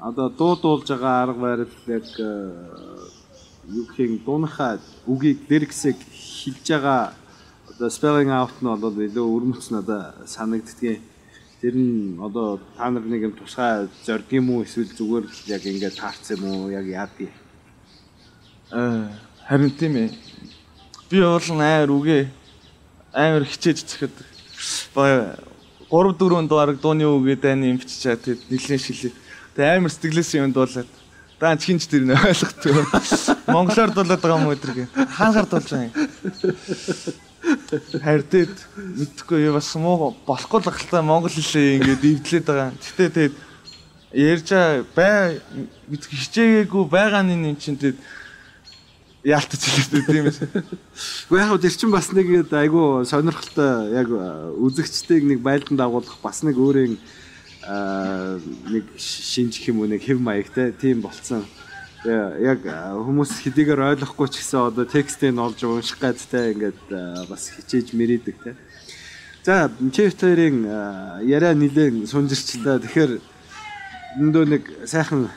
одоо 0.00 0.28
дуу 0.28 0.54
дуулж 0.60 0.88
байгаа 0.88 1.22
арга 1.24 1.40
барил 1.40 1.74
яг 1.88 2.06
юу 3.72 3.84
гэх 3.96 4.20
дууныхаа 4.24 4.78
үгийг 5.08 5.48
лириксийг 5.48 5.96
хэлж 5.96 6.66
байгаа 6.68 7.16
одоо 7.72 7.88
spelling 7.88 8.28
out 8.28 8.52
нь 8.60 8.68
бол 8.68 8.96
илүү 9.00 9.26
өрмөц 9.36 9.72
надад 9.72 10.28
санагддгийг 10.28 11.00
Тэр 11.62 11.78
нь 11.78 12.18
одоо 12.18 12.58
та 12.76 12.90
нар 12.90 13.06
нэг 13.06 13.22
юм 13.22 13.32
тусгай 13.38 13.86
зорд 14.02 14.26
юм 14.34 14.50
уу 14.50 14.66
эсвэл 14.66 14.90
зүгээр 14.98 15.24
л 15.30 15.46
яг 15.46 15.62
ингээд 15.62 15.94
таарсан 15.94 16.42
юм 16.42 16.66
уу 16.66 16.74
яг 16.74 16.82
яадгийг. 16.90 17.30
Аа 18.74 19.14
харин 19.46 19.70
тийм 19.70 19.94
ээ. 19.94 20.10
Би 21.06 21.22
бол 21.22 21.38
амар 21.38 21.86
үгээ 21.86 22.22
амар 23.12 23.44
хичээж 23.44 23.78
зөхөд 23.86 24.14
3 24.96 25.36
4 25.92 26.48
дугаар 26.48 26.72
дууны 26.76 27.04
үгээ 27.04 27.36
дайны 27.36 27.72
юм 27.72 27.78
биччихээ 27.78 28.16
тэгэд 28.16 28.40
нэлээд 28.48 28.82
шилээ. 28.82 29.12
Тэгээ 29.56 29.76
амар 29.76 29.92
сэтгэлээс 29.92 30.30
юм 30.40 30.52
дуулаад 30.52 30.88
Даан 31.42 31.58
чихэнч 31.58 31.90
тэр 31.90 32.06
нэ 32.06 32.14
ойлгохгүй. 32.14 32.70
Монголоор 33.50 33.90
дуулаад 33.90 34.22
байгаа 34.22 34.46
юм 34.46 34.54
гээ. 34.54 34.86
Хаангаар 34.94 35.48
дуулж 35.50 35.68
байгаа 35.74 35.90
юм. 35.90 35.94
Хайртээд 37.98 38.54
мэдхгүй 38.78 39.50
юу 39.50 39.58
бас 39.58 39.74
муу 39.74 40.14
болохгүй 40.22 40.62
л 40.62 40.70
ахaltaа 40.70 41.02
монгол 41.02 41.34
хэлээ 41.34 41.82
ингээд 41.82 42.06
эвдлээд 42.06 42.46
байгаа. 42.46 42.70
Гэтэ 42.78 43.10
тэгээд 43.10 43.34
ярьж 44.14 44.48
бай 44.94 45.42
хичээгээгүй 45.90 46.84
байгааны 46.86 47.34
юм 47.34 47.58
чинь 47.58 47.74
тэгээд 47.74 47.98
яалтаж 49.24 49.62
хэлээд 49.62 50.06
тийм 50.06 50.26
ээ. 50.26 50.34
Гэхдээ 50.34 51.38
яг 51.38 51.60
тэр 51.62 51.74
чинь 51.74 51.94
бас 51.94 52.10
нэг 52.10 52.50
айгүй 52.50 53.06
сонирхолтой 53.06 53.94
яг 53.94 54.08
үзэгчтэйг 54.58 55.22
нэг 55.22 55.38
байлдан 55.42 55.78
дагуулах 55.78 56.18
бас 56.22 56.42
нэг 56.42 56.58
өөрийн 56.58 56.98
нэг 57.62 58.84
шинжих 58.98 59.70
юм 59.70 59.82
уу 59.82 59.86
нэг 59.86 60.02
хэв 60.02 60.18
маягтай 60.18 60.74
тийм 60.74 61.06
болцсон 61.06 61.46
яг 62.02 62.66
хүмүүс 62.66 63.46
хэдийгээр 63.46 63.94
ойлгохгүй 63.94 64.26
ч 64.26 64.42
гэсэн 64.42 64.74
одоо 64.74 64.84
текстийг 64.90 65.38
олж 65.38 65.62
унших 65.62 66.02
гэдтэй 66.02 66.58
ингээд 66.58 66.82
бас 67.30 67.54
хичээж 67.54 67.94
мэрийдэг 67.94 68.36
те. 68.42 68.58
За 69.46 69.70
чифтерийн 69.70 70.66
яриа 71.22 71.54
нилээн 71.54 72.10
сунжирчлаа. 72.10 72.82
Тэгэхээр 72.82 73.22
эндөө 74.18 74.44
нэг 74.50 74.62
сайхан 74.86 75.30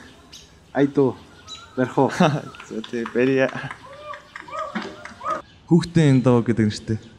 айдуу 0.74 1.14
барих 1.76 1.98
уу. 1.98 2.10
За 2.68 2.80
тий 2.90 3.04
барья. 3.14 3.50
Хүүхдээ 5.68 6.10
энэ 6.10 6.22
доо 6.24 6.40
гэдэг 6.42 6.66
нь 6.66 6.74
шүү 6.74 6.86
дээ. 6.88 7.15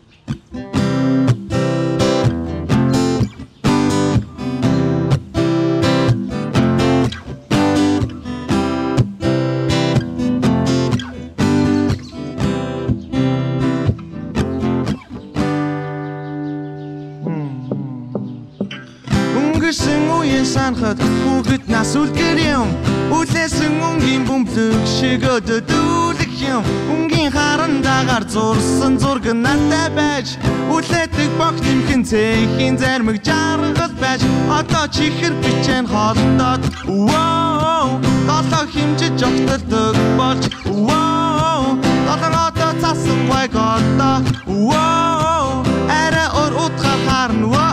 Шиг 25.38 25.46
өдөдүүлэх 25.46 26.34
юм 26.42 26.64
Өнгийн 26.90 27.32
харандагаар 27.32 28.26
зурсан 28.30 28.98
зураг 28.98 29.26
надтай 29.34 29.90
байж. 29.94 30.28
Үлээдэг 30.74 31.32
бог 31.38 31.56
нэмхэн 31.62 32.02
цэхийн 32.10 32.78
зармаг 32.78 33.22
жаргал 33.22 33.94
байж. 34.02 34.22
Одоо 34.50 34.88
чихэр 34.90 35.34
бичэн 35.42 35.86
холдоод. 35.86 36.62
Воо 36.86 38.02
Долоо 38.28 38.66
химжиж 38.74 39.22
огтолдог 39.22 39.96
болж. 40.18 40.44
Воо 40.66 41.78
Долоо 42.08 42.48
одоо 42.50 42.72
цасан 42.82 43.20
гой 43.30 43.48
голдоо 43.48 44.18
Воо 44.46 45.64
Арай 45.90 46.30
ор 46.34 46.54
утгаар 46.66 47.00
харна 47.06 47.67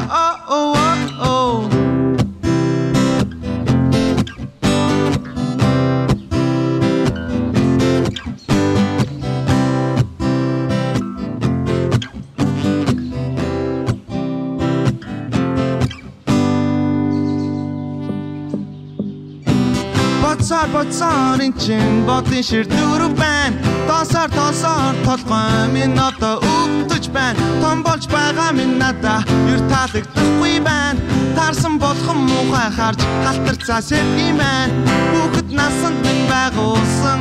боцоор 20.75 21.41
эн 21.47 21.53
чин 21.63 22.03
бодын 22.09 22.43
шир 22.43 22.67
дөрөв 22.67 23.15
байна. 23.15 23.57
Досоор 23.89 24.31
тосоор 24.39 24.95
толгой 25.07 25.71
минь 25.75 25.99
одоо 26.09 26.43
өвдөж 26.43 27.05
байна. 27.15 27.39
Том 27.63 27.79
болж 27.87 28.05
байгаа 28.11 28.51
минь 28.59 28.77
надаа 28.83 29.23
ер 29.53 29.61
таалагдахгүй 29.71 30.57
байна. 30.69 30.99
Таарсан 31.37 31.79
болгон 31.79 32.19
муухай 32.29 32.71
харж 32.77 33.01
халтарцаа 33.25 33.81
сэргий 33.89 34.33
байна. 34.43 34.75
Хүүхэд 35.13 35.49
насанд 35.59 35.99
минь 36.07 36.27
байгуулсан 36.33 37.19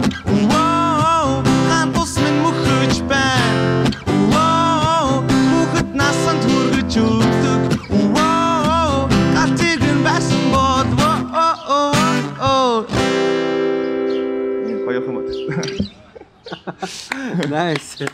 Nice. 17.34 18.06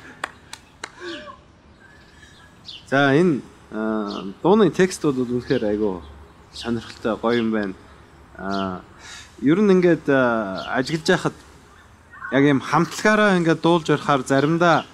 За 2.87 3.11
энэ 3.11 3.43
дууны 4.39 4.71
текстүүд 4.71 5.27
үнэхээр 5.27 5.63
айгүй 5.75 5.99
сонирхолтой 6.55 7.19
гоё 7.19 7.43
юм 7.43 7.51
байна. 7.51 7.75
Аа 8.39 8.79
ер 9.43 9.59
нь 9.59 9.75
ингээд 9.75 10.07
ажиглаж 10.07 11.03
байхад 11.03 11.35
яг 12.31 12.43
юм 12.47 12.63
хамтлагаараа 12.63 13.35
ингээд 13.43 13.59
дуулж 13.59 13.91
орохоор 13.91 14.23
заримдаа 14.23 14.87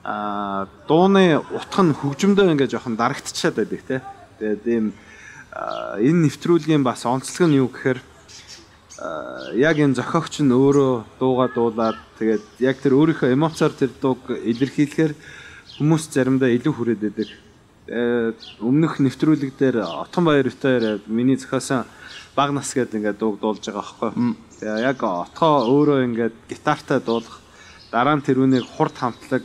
аа 0.00 0.66
дууны 0.88 1.36
утга 1.36 1.84
нь 1.84 1.92
хөгжмөдөө 1.92 2.56
ингээд 2.56 2.72
жоохон 2.72 2.96
дарагдчихад 2.96 3.60
байдаг 3.60 3.80
те. 3.84 3.96
Тэгээд 4.40 4.64
ийм 4.72 4.86
энэ 6.00 6.32
нэвтрүүлгийн 6.32 6.80
бас 6.80 7.04
онцлог 7.04 7.44
нь 7.52 7.60
юу 7.60 7.68
гэхээр 7.68 8.00
яг 8.96 9.76
энэ 9.76 9.98
зохиогч 9.98 10.40
нь 10.40 10.52
өөрөө 10.52 11.20
дууга 11.20 11.46
дуулаад 11.52 11.98
тэгээд 12.16 12.44
яг 12.64 12.76
тэр 12.80 12.96
өөрийнхөө 12.96 13.34
эмоцоор 13.36 13.72
тэр 13.76 13.92
дууг 14.00 14.32
илэрхийлэхээр 14.32 15.12
хүмүүс 15.76 16.08
заримдаа 16.08 16.48
илүү 16.56 16.72
хүрээд 16.72 17.02
байдаг. 17.04 17.28
Өмнөх 18.64 18.98
нэвтрүүлэг 18.98 19.52
дээр 19.60 19.84
Отгон 19.84 20.24
баяр 20.24 20.48
өтөөр 20.48 21.04
миний 21.12 21.36
зохиосон 21.36 21.84
баг 22.36 22.52
нас 22.56 22.72
гэдэг 22.72 23.00
ингээд 23.00 23.20
дууг 23.20 23.36
дуулж 23.40 23.64
байгаа 23.64 23.84
байхгүй. 23.84 24.10
Тэгээ 24.60 24.84
яг 24.88 24.98
отгоо 25.04 25.54
өөрөө 25.68 25.98
ингээд 26.08 26.36
гитартай 26.48 27.00
дуулах 27.00 27.40
дараа 27.92 28.16
нь 28.16 28.24
тэрүүнийг 28.24 28.64
хурд 28.64 28.96
хамтлаг 28.96 29.44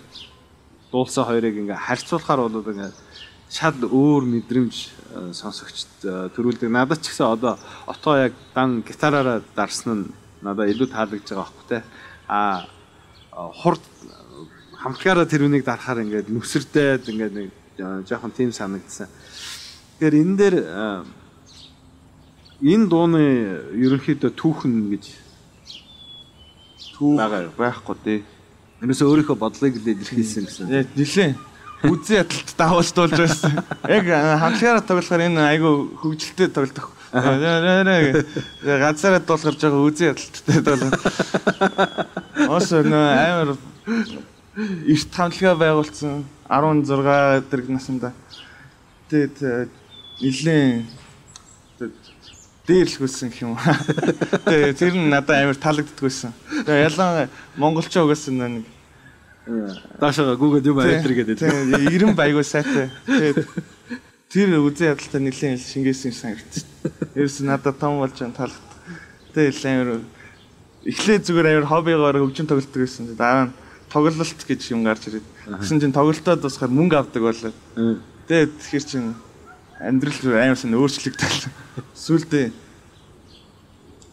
дуулсан 0.92 1.24
хоёрыг 1.28 1.56
ингээд 1.56 1.86
харьцуулахаар 1.88 2.42
бол 2.52 2.72
ингээд 2.72 2.96
шал 3.52 3.80
өөр 3.80 4.24
мэдрэмж 4.28 4.76
э, 4.76 5.01
сонсогчд 5.34 6.06
э, 6.06 6.30
төрүүлдэг. 6.36 6.70
Надад 6.72 7.02
ч 7.02 7.12
гэсэн 7.12 7.28
одоо 7.28 7.58
отоо 7.88 8.16
яг 8.18 8.34
дан 8.56 8.82
гитараараа 8.82 9.42
дарсан 9.56 9.92
нь 9.94 10.06
надад 10.42 10.70
илүү 10.72 10.88
таалагдж 10.92 11.28
байгаа 11.30 11.46
байхгүй 11.46 11.68
те. 11.70 11.84
А 12.28 12.68
хурд 13.32 13.84
хамтгаараа 14.80 15.26
тэр 15.26 15.46
үнийг 15.48 15.66
дарахаар 15.66 16.02
ингээд 16.04 16.32
нүсэрдээд 16.32 17.04
ингээд 17.12 17.34
нэг 17.36 17.50
э, 17.78 18.04
жоохон 18.08 18.32
тийм 18.32 18.52
санагдсан. 18.52 19.12
Тэгэхээр 20.00 20.16
энэ 20.22 20.36
дээр 20.40 20.56
энэ 22.62 22.86
дууны 22.88 23.24
ерөнхийдөө 23.74 24.32
түүхэн 24.38 24.76
гэж 24.96 25.06
түүх 26.96 27.18
байхгүй 27.58 27.96
тий. 28.06 28.20
Ерөөсөө 28.82 29.10
өөрийнхөө 29.10 29.38
бодлогыг 29.38 29.78
л 29.82 29.90
илэрхийлсэн 29.94 30.46
гэсэн. 30.46 30.66
Нилээ. 30.70 31.51
Үзэн 31.82 32.22
ядалт 32.22 32.54
давуулдуулж 32.58 33.18
байсан. 33.18 33.66
Яг 33.90 34.06
хамтлагаараа 34.06 34.86
тоглохоор 34.86 35.26
энэ 35.26 35.42
айгүй 35.50 35.98
хөгжилтэй 35.98 36.54
тоглох. 36.54 36.94
Ганцаараа 37.12 39.20
дуулахар 39.26 39.58
жоо 39.58 39.90
үзэн 39.90 40.14
ядалттай 40.14 40.62
тоглоо. 40.62 40.94
Ос 42.54 42.70
нөө 42.70 43.18
амар 43.18 43.58
эрт 44.86 45.10
хамтлага 45.10 45.58
байгуулсан 45.58 46.22
16 46.46 47.50
дэрэг 47.50 47.74
насндаа. 47.74 48.14
Тэгээд 49.10 49.74
нилээн 50.22 50.86
дээр 52.68 52.88
л 52.88 52.98
хүссэн 53.02 53.30
гэх 53.34 53.42
юм. 53.42 53.58
Тэгээ 54.46 54.78
тэр 54.78 54.94
нь 54.96 55.10
надад 55.10 55.42
амар 55.42 55.58
таалагддаггүйсэн. 55.58 56.32
Тэгээ 56.62 56.94
ялангуяа 56.94 57.30
монголчоо 57.58 58.06
угаасан 58.06 58.38
нэг 58.38 58.70
Даашаа 59.46 60.36
Google 60.36 60.62
юм 60.62 60.80
айтер 60.80 61.14
гэдэг. 61.18 61.40
Тэгээ 61.42 62.14
90 62.14 62.14
байгуу 62.14 62.46
сайтай. 62.46 62.94
Тэгээд 63.10 63.48
тэр 64.30 64.62
үзэн 64.62 64.94
ядалтай 64.94 65.22
нэлийн 65.22 65.58
шингээсэн 65.58 66.14
санагдчих. 66.14 66.66
Ерөөс 67.18 67.42
надад 67.42 67.82
том 67.82 67.98
болж 67.98 68.14
байгаа 68.14 68.38
таалагдав. 68.38 68.78
Тэгээд 69.34 69.66
амар 69.66 70.06
эхлээ 70.86 71.20
зүгээр 71.26 71.48
амар 71.58 71.66
хоббигоор 71.66 72.22
хөгжим 72.22 72.46
тоглолт 72.46 72.70
гэсэн. 72.70 73.18
Дараа 73.18 73.50
нь 73.50 73.54
тоглолт 73.90 74.42
гэж 74.46 74.62
юм 74.78 74.86
гарч 74.86 75.10
ирээд. 75.10 75.26
Гэсэн 75.58 75.82
чинь 75.82 75.96
тоглолтод 75.98 76.46
басахаар 76.46 76.70
мөнгө 76.70 77.02
авдаг 77.02 77.22
болоод. 77.26 77.58
Тэгээд 78.30 78.54
тэгэхээр 78.62 78.86
чинь 78.86 79.18
амьдрал 79.82 80.22
амар 80.38 80.58
сан 80.62 80.78
өөрчлөгдөл. 80.78 81.50
Сүлдээ 81.98 82.54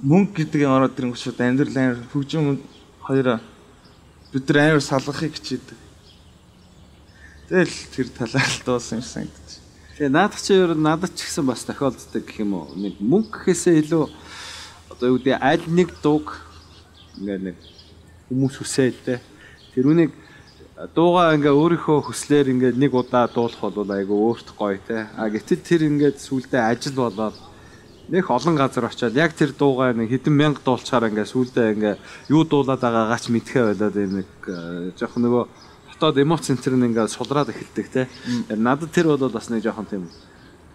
мөнгө 0.00 0.49
юм 0.56 0.73
ороод 0.73 0.97
ирэнгүүт 0.97 1.20
шууд 1.20 1.38
амьдрал 1.44 1.76
амар 1.76 2.00
хөгжим 2.16 2.64
хоёроо 3.04 3.44
бид 4.32 4.49
нар 4.49 4.58
амар 4.76 4.85
салгахыг 4.85 5.35
хичээдэг. 5.35 5.78
Тэгэл 7.49 7.76
тэр 7.97 8.08
талаар 8.12 8.52
л 8.52 8.62
дуусан 8.68 9.00
юм 9.00 9.06
санагдаж. 9.08 9.50
Тэгээ 9.97 10.12
наадах 10.12 10.42
чи 10.44 10.52
ер 10.52 10.76
нь 10.76 10.85
надад 10.85 11.16
ч 11.16 11.25
гэсэн 11.25 11.49
бас 11.49 11.64
тохиолддог 11.64 12.23
гэх 12.23 12.44
юм 12.44 12.52
уу. 12.61 12.76
Нэг 12.76 13.00
мөнгө 13.00 13.49
гэхээсээ 13.49 13.88
илүү 13.88 14.04
одоо 14.92 15.06
юу 15.08 15.18
гэдэг 15.18 15.40
аль 15.40 15.64
нэг 15.73 15.88
дууг 16.04 16.37
ингээ 17.16 17.38
нэг 17.49 17.56
хүмүүс 18.28 18.54
хүсээд 18.61 18.97
те. 19.08 19.16
Тэр 19.73 19.88
үнийг 19.88 20.12
дууга 20.92 21.32
ингээ 21.32 21.56
өөрийнхөө 21.56 21.99
хүслээр 22.04 22.52
ингээ 22.52 22.73
нэг 22.76 22.92
удаа 22.92 23.32
дуулах 23.32 23.64
бол 23.64 23.90
айгу 23.97 24.12
өөрт 24.28 24.52
гоё 24.52 24.76
те. 24.85 25.08
А 25.16 25.32
гэтэл 25.32 25.64
тэр 25.64 25.88
ингээ 25.88 26.20
сүулдэ 26.20 26.61
ажил 26.61 27.00
болоод 27.00 27.47
нэг 28.08 28.24
олон 28.30 28.56
газар 28.56 28.88
очиод 28.88 29.16
яг 29.16 29.36
тэр 29.36 29.52
дуугаа 29.52 29.92
нэг 29.92 30.08
хэдэн 30.08 30.32
мянга 30.32 30.60
дуулчаар 30.64 31.12
ингээ 31.12 31.28
сүулдэ 31.28 31.72
ингээ 31.76 31.94
юу 32.32 32.44
дуулаад 32.48 32.80
байгаагаач 32.80 33.28
мэдхээ 33.28 33.64
байлаад 33.76 33.96
нэг 33.96 34.28
жоох 34.96 35.14
нөгөө 35.20 35.44
дотоод 35.98 36.22
эмоц 36.22 36.46
центр 36.46 36.72
нь 36.78 36.88
ингээ 36.88 37.10
сулраад 37.10 37.52
эхэлдэг 37.52 37.86
те. 37.90 38.08
Надад 38.54 38.94
тэр 38.94 39.12
бол 39.12 39.28
бас 39.28 39.50
нэг 39.50 39.66
жоохон 39.66 39.86
тийм 39.90 40.04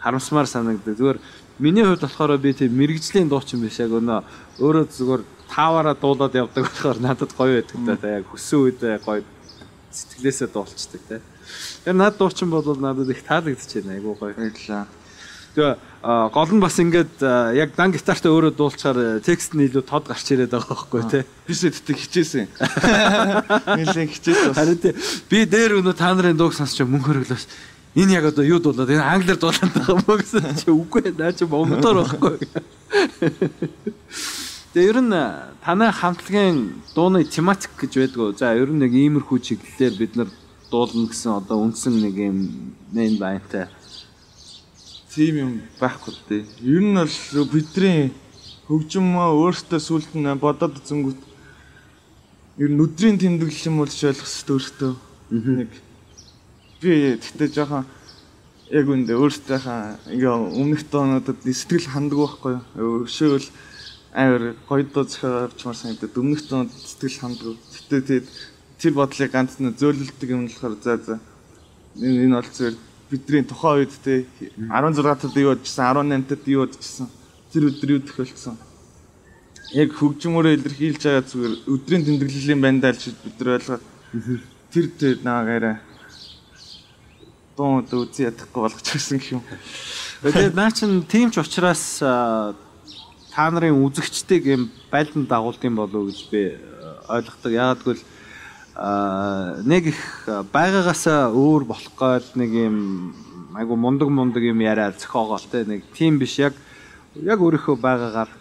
харамсмаар 0.03 0.45
санагддаг. 0.45 0.93
Зүгээр 0.99 1.19
миний 1.57 1.83
хувьд 1.87 2.03
болохоор 2.03 2.37
би 2.37 2.53
тийм 2.53 2.75
мэрэгжлийн 2.75 3.31
дуучин 3.31 3.63
биш 3.63 3.79
яг 3.79 3.95
өнөө 3.95 4.19
өөрөө 4.59 4.85
зүгээр 4.91 5.23
тааваараа 5.47 5.95
дуулаад 5.95 6.35
явдаг 6.35 6.67
болохоор 6.67 6.99
надад 6.99 7.31
гоё 7.33 7.63
байдаг 7.63 8.01
та 8.01 8.07
яг 8.19 8.27
хүссэн 8.27 8.59
үед 8.59 8.79
гоё 9.01 9.23
сэтгэлээсээ 9.95 10.49
дуулцдаг 10.51 11.01
те. 11.07 11.21
Тэр 11.87 11.95
над 11.95 12.17
дуучин 12.19 12.51
бол 12.51 12.67
надад 12.75 13.09
их 13.09 13.23
таалагдчихэв 13.23 13.89
айгуу 13.89 14.15
гоё. 14.19 14.35
Баярлалаа. 14.35 14.85
Тэгээ 15.53 15.77
гол 16.33 16.49
нь 16.49 16.59
бас 16.59 16.81
ингээд 16.81 17.21
яг 17.53 17.77
дан 17.77 17.93
гитартай 17.93 18.31
өөрөө 18.33 18.57
дуулчаар 18.57 19.21
текст 19.21 19.53
нь 19.53 19.69
илүү 19.69 19.85
тод 19.85 20.09
гарч 20.09 20.33
ирээд 20.33 20.49
байгаа 20.49 20.73
байхгүй 20.73 21.01
тий. 21.13 21.23
Би 21.45 21.53
сэддэг 21.53 21.97
хичээсэн. 22.01 22.49
Нилээн 23.77 24.09
хичээсэн. 24.09 24.57
Харин 24.57 24.81
тий 24.81 24.97
би 25.29 25.45
дээр 25.45 25.77
өнөө 25.77 25.93
та 25.93 26.09
нарын 26.17 26.33
дууг 26.33 26.57
сонсч 26.57 26.81
мөн 26.81 27.05
хөрөглөөс 27.05 27.45
энэ 27.93 28.17
яг 28.17 28.25
одоо 28.33 28.41
юу 28.41 28.57
дуулаад 28.57 28.89
энэ 28.89 29.05
англиар 29.05 29.37
дуулаад 29.37 29.73
байгаа 29.77 29.93
юм 29.93 30.17
гэсэн 30.17 30.57
чи 30.57 30.69
үгүй 30.73 31.13
наа 31.13 31.31
чи 31.37 31.45
монголоор 31.45 32.01
байхгүй. 32.01 32.35
Тэгээ 34.73 34.89
ер 34.89 34.99
нь 35.05 35.13
танай 35.61 35.93
хамтлагийн 35.93 36.81
дууны 36.97 37.21
тематик 37.29 37.77
гэж 37.77 37.93
байдгаа. 38.09 38.33
За 38.33 38.57
ер 38.57 38.73
нь 38.73 38.81
нэг 38.81 38.89
иймэрхүү 38.89 39.37
чиглэлээр 39.37 39.93
бид 40.01 40.17
нар 40.17 40.29
дуулна 40.73 41.05
гэсэн 41.05 41.37
одоо 41.37 41.61
үндсэн 41.61 42.01
нэг 42.01 42.17
юм 42.17 42.37
мэн 42.89 43.21
байнтай 43.21 43.69
тийм 45.13 45.35
юм 45.37 45.51
байхгүй 45.77 46.13
дээ. 46.27 46.41
Ер 46.65 46.81
нь 46.81 46.97
бол 46.97 47.53
бидний 47.53 48.09
хөгжим 48.65 49.13
өөртөө 49.13 49.79
сүлд 49.79 50.11
нь 50.17 50.25
бодоод 50.41 50.81
зөнгөт 50.81 51.21
ер 52.57 52.69
нь 52.73 52.81
өдрийн 52.81 53.21
тэмдэглэл 53.21 53.69
юм 53.69 53.77
болж 53.85 53.93
ойлгох 53.93 54.25
хэрэгтэй 54.25 54.55
өөртөө. 54.57 54.93
Нэг 55.37 55.71
би 56.81 56.93
тэгтээ 57.21 57.49
жоохон 57.53 57.85
яг 58.73 58.85
үндэ 58.89 59.13
өөртөөхөө 59.13 60.17
ингээ 60.17 60.33
өмнөх 60.33 60.81
доонуудад 60.89 61.39
сэтгэл 61.45 61.93
хандаг 61.93 62.17
байхгүй 62.17 62.53
юу. 62.81 63.05
Өшөөл 63.05 63.47
амар 64.17 64.57
гоё 64.65 64.85
доо 64.89 65.05
зөхөө 65.05 65.53
авчмаар 65.53 65.77
санагдаад 65.77 66.17
өмнөх 66.17 66.41
доонд 66.49 66.73
сэтгэл 66.73 67.21
хандаг. 67.21 67.57
Тэгтээ 67.89 68.25
тэр 68.81 68.93
бодлыг 68.97 69.29
ганц 69.29 69.61
нь 69.61 69.69
зөөлөлдөг 69.77 70.29
юм 70.33 70.49
болохоор 70.49 70.73
за 70.81 70.97
за 70.97 71.15
энэ 72.01 72.33
бол 72.33 72.49
зөв 72.49 72.73
бидний 73.09 73.43
тухайн 73.43 73.83
үед 73.83 73.93
те 74.03 74.25
16 74.57 75.21
тад 75.21 75.35
юу 75.37 75.55
бодчихсан 75.55 75.85
18 75.95 76.29
тад 76.29 76.47
юу 76.47 76.65
бодчихсан 76.65 77.07
тэр 77.51 77.69
өдөр 77.69 77.89
юу 77.95 78.01
тохиолдсон 78.03 78.57
яг 79.73 79.89
хөгжмөөрөө 79.97 80.53
илэрхийлж 80.57 81.01
байгаа 81.01 81.25
зүгээр 81.25 81.53
өдрийн 81.73 82.05
тэмдэглэлийн 82.05 82.61
бандаа 82.61 82.93
л 82.93 83.17
бид 83.25 83.37
нар 83.41 83.55
ойлгоод 83.57 83.83
тэр 84.73 84.85
тэр 84.97 85.17
наагаараа 85.25 85.77
дуун 87.57 87.85
үзий 87.85 88.29
ядахгүй 88.29 88.61
болгочихсон 88.65 89.17
гэх 89.17 89.33
юм. 89.37 89.43
Тэгээд 90.21 90.57
наа 90.57 90.71
чин 90.73 91.05
тийм 91.05 91.29
ч 91.29 91.41
учраас 91.41 92.01
та 92.01 93.49
нарын 93.49 93.81
үзэгчдийг 93.81 94.43
юм 94.45 94.63
байлдан 94.93 95.25
дагуулд 95.25 95.61
юм 95.61 95.75
болов 95.77 96.05
уу 96.05 96.09
гэж 96.09 96.19
би 96.29 96.57
ойлгодог. 97.09 97.51
Яагаад 97.53 97.81
гэвэл 97.81 98.01
а 98.01 98.12
нэг 98.75 99.93
их 99.93 100.01
байгаагаас 100.51 101.05
өөр 101.33 101.63
болох 101.65 101.93
гол 101.97 102.27
нэг 102.35 102.51
юм 102.53 102.77
айгу 103.53 103.75
мундаг 103.75 104.09
мундаг 104.09 104.43
юм 104.43 104.59
яриа 104.61 104.91
зохиогоол 104.91 105.45
те 105.51 105.63
нэг 105.65 105.83
тийм 105.93 106.17
биш. 106.17 106.39
Яг 106.39 106.53
яг 107.15 107.39
өөрийнхөө 107.39 107.77
байгаагаар 107.77 108.31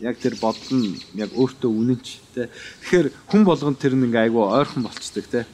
яг 0.00 0.18
тэр 0.20 0.36
бодол 0.40 0.76
нь 0.76 1.00
яг 1.14 1.32
өөртөө 1.32 1.70
үнэнч 1.72 2.06
те. 2.34 2.50
Тэгэхээр 2.84 3.08
хүн 3.32 3.42
болгон 3.44 3.74
тэр 3.74 3.96
нэг 3.96 4.12
айгу 4.14 4.44
ойрхон 4.44 4.84
болцдог 4.84 5.24
те. 5.24 5.46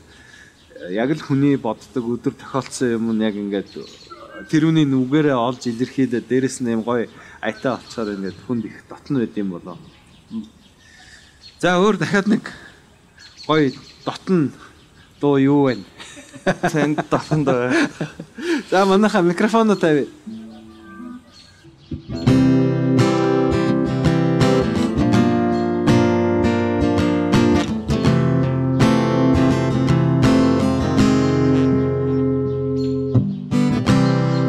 Яг 0.90 1.14
л 1.14 1.22
хүний 1.22 1.54
боддог 1.56 2.02
өдөр 2.02 2.34
тохиолдсон 2.34 2.98
юм 2.98 3.14
нь 3.14 3.22
яг 3.22 3.38
ингээд 3.38 3.70
тэр 4.50 4.66
үний 4.66 4.82
нүгээрээ 4.82 5.38
олж 5.38 5.70
илэрхийлээ. 5.70 6.26
Дээрэс 6.26 6.58
нь 6.58 6.74
юм 6.74 6.82
гоё 6.82 7.06
айтаа 7.38 7.78
олцоор 7.78 8.18
ингээд 8.18 8.38
хүнд 8.46 8.64
их 8.66 8.82
дотн 8.90 9.22
байд 9.22 9.38
юм 9.38 9.54
болоо 9.54 9.78
за 11.62 11.78
өөр 11.78 11.94
дахиад 11.94 12.26
нэг 12.26 12.42
гоё 13.46 13.70
дотн 14.04 14.52
дуу 15.20 15.36
юу 15.38 15.62
вэ? 15.66 15.78
Танд 16.72 16.98
дотн 17.10 17.44
дуу. 17.44 17.70
За 18.70 18.84
манайха 18.84 19.20
микрофоноо 19.22 19.76
тавь. 19.76 20.06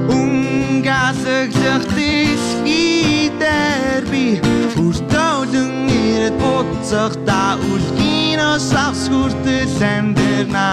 Унгасаглах 0.10 1.84
дэлхийдэр 1.96 3.64
би 8.54 8.60
хүртөөлөн 8.60 8.60
ирээд 8.60 8.60
буцах 8.60 8.60
та 8.60 8.60
үлгий 8.60 8.60
савс 8.60 9.10
хүртэл 9.10 9.82
амьдрна 9.82 10.70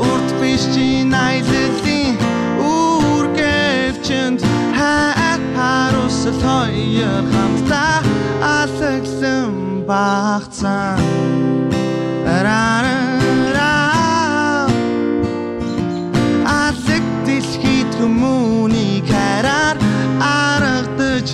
урт 0.00 0.30
биш 0.40 0.62
чи 0.74 1.04
найллын 1.04 2.16
үргэвчэнд 2.58 4.40
харусал 5.54 6.40
хоёр 6.42 7.24
хамтдаа 7.30 7.96
алаглан 8.42 9.54
багцсан 9.86 10.98
рарара 12.26 13.74
алэг 16.44 17.04
дэлхийд 17.26 17.90
хүмүүний 17.98 19.02
хараар 19.10 19.76
аргадж 20.18 21.28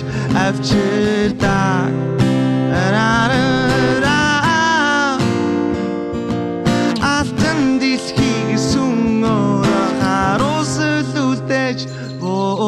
авчирдаг 0.45 1.93
рарара 2.93 3.46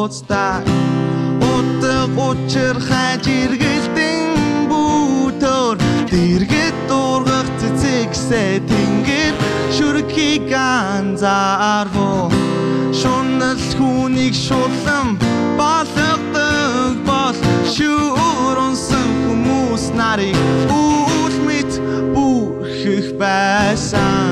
ууцтай 0.00 0.64
утга 1.52 1.98
учир 2.28 2.76
хаж 2.88 3.24
иргэлтэн 3.40 4.28
бүтөр 4.70 5.76
дэргэд 6.12 6.76
дургах 6.88 7.48
цэцэгсээ 7.60 8.52
тэнгэр. 8.68 9.34
Анзаарвуу 10.50 12.32
шунал 13.00 13.60
хүнийг 13.76 14.34
шулам. 14.46 15.08
Болгодог 15.60 16.96
бол 17.08 17.36
шүүрөнсөн 17.74 19.08
хүмүүс 19.24 19.84
нарыг. 20.00 20.36
Үл 20.72 21.36
мэд 21.46 21.72
бүрхэх 22.14 23.06
байсан 23.20 24.29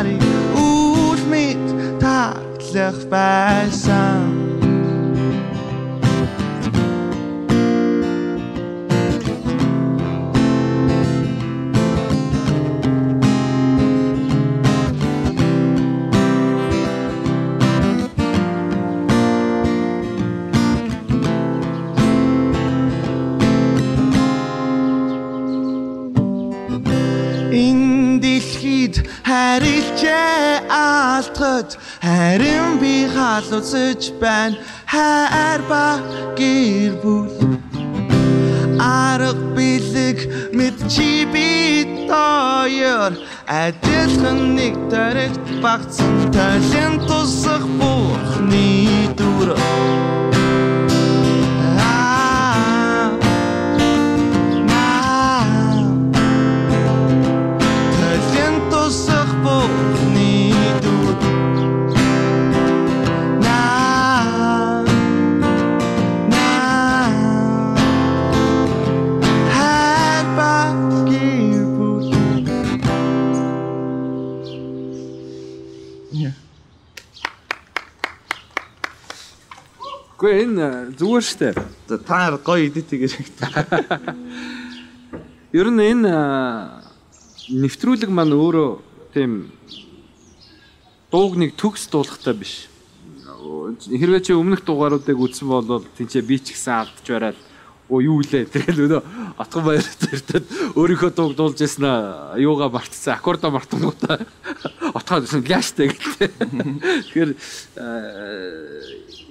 нарыг 0.00 0.22
үл 0.56 1.20
мэд 1.28 1.64
таглах 2.00 2.98
байсан 3.12 4.49
алдхад 31.60 31.76
харин 32.02 32.78
би 32.80 33.06
халуусж 33.14 34.12
байна. 34.20 34.56
Хайр 34.86 35.60
ба 35.68 36.00
гэр 36.36 36.92
бүл. 37.02 37.28
Арга 38.80 39.32
бэлэг 39.54 40.18
мэд 40.56 40.76
чи 40.88 41.24
би 41.32 42.08
тоёр 42.08 43.12
адилхан 43.46 44.56
нэг 44.56 44.74
дөрөгт 44.90 45.60
багцсан 45.62 46.32
талент 46.32 47.04
тусах 47.06 47.64
бурхны 47.78 49.12
дүр 49.18 49.48
Yeah. 76.12 76.34
Гэхдээ 80.20 80.44
энэ 80.44 80.60
э, 80.60 80.92
зүгээр 81.00 81.24
штэ. 81.24 81.56
За 81.88 81.96
та 81.96 82.36
гоё 82.36 82.68
эдит 82.68 82.92
гэж. 82.92 83.16
Ер 85.56 85.72
нь 85.72 85.80
энэ 85.80 86.12
а, 86.12 86.84
нэвтрүүлэг 87.48 88.12
маань 88.12 88.36
өөрөө 88.36 88.84
тийм 89.16 89.48
дууг 91.08 91.40
нэг 91.40 91.56
төгс 91.56 91.88
дуулахтай 91.88 92.36
биш. 92.36 92.68
Хэрвээ 93.80 94.20
чи 94.20 94.36
өмнөх 94.36 94.60
дугааруудыг 94.60 95.16
үзсэн 95.16 95.48
бол 95.48 95.88
тийчээ 95.96 96.20
би 96.20 96.36
ч 96.36 96.52
гэсэн 96.52 96.84
алдж 96.84 97.06
барайл. 97.08 97.40
Оо 97.88 98.04
юу 98.04 98.20
лээ 98.20 98.44
тэгэл 98.44 98.92
өнөө 98.92 99.00
отгон 99.40 99.64
баяр 99.64 99.82
тэртээ 99.82 100.76
өөрийнхөө 100.76 101.10
дууг 101.16 101.32
дуулж 101.32 101.64
ясна 101.64 102.36
юугаа 102.36 102.68
мартсан 102.68 103.16
аккордо 103.16 103.50
мартангуудаа 103.50 104.20
отгоо 104.94 105.22
ляштай 105.46 105.88
гэдэг. 105.90 106.30
Тэгэхээр 107.10 107.30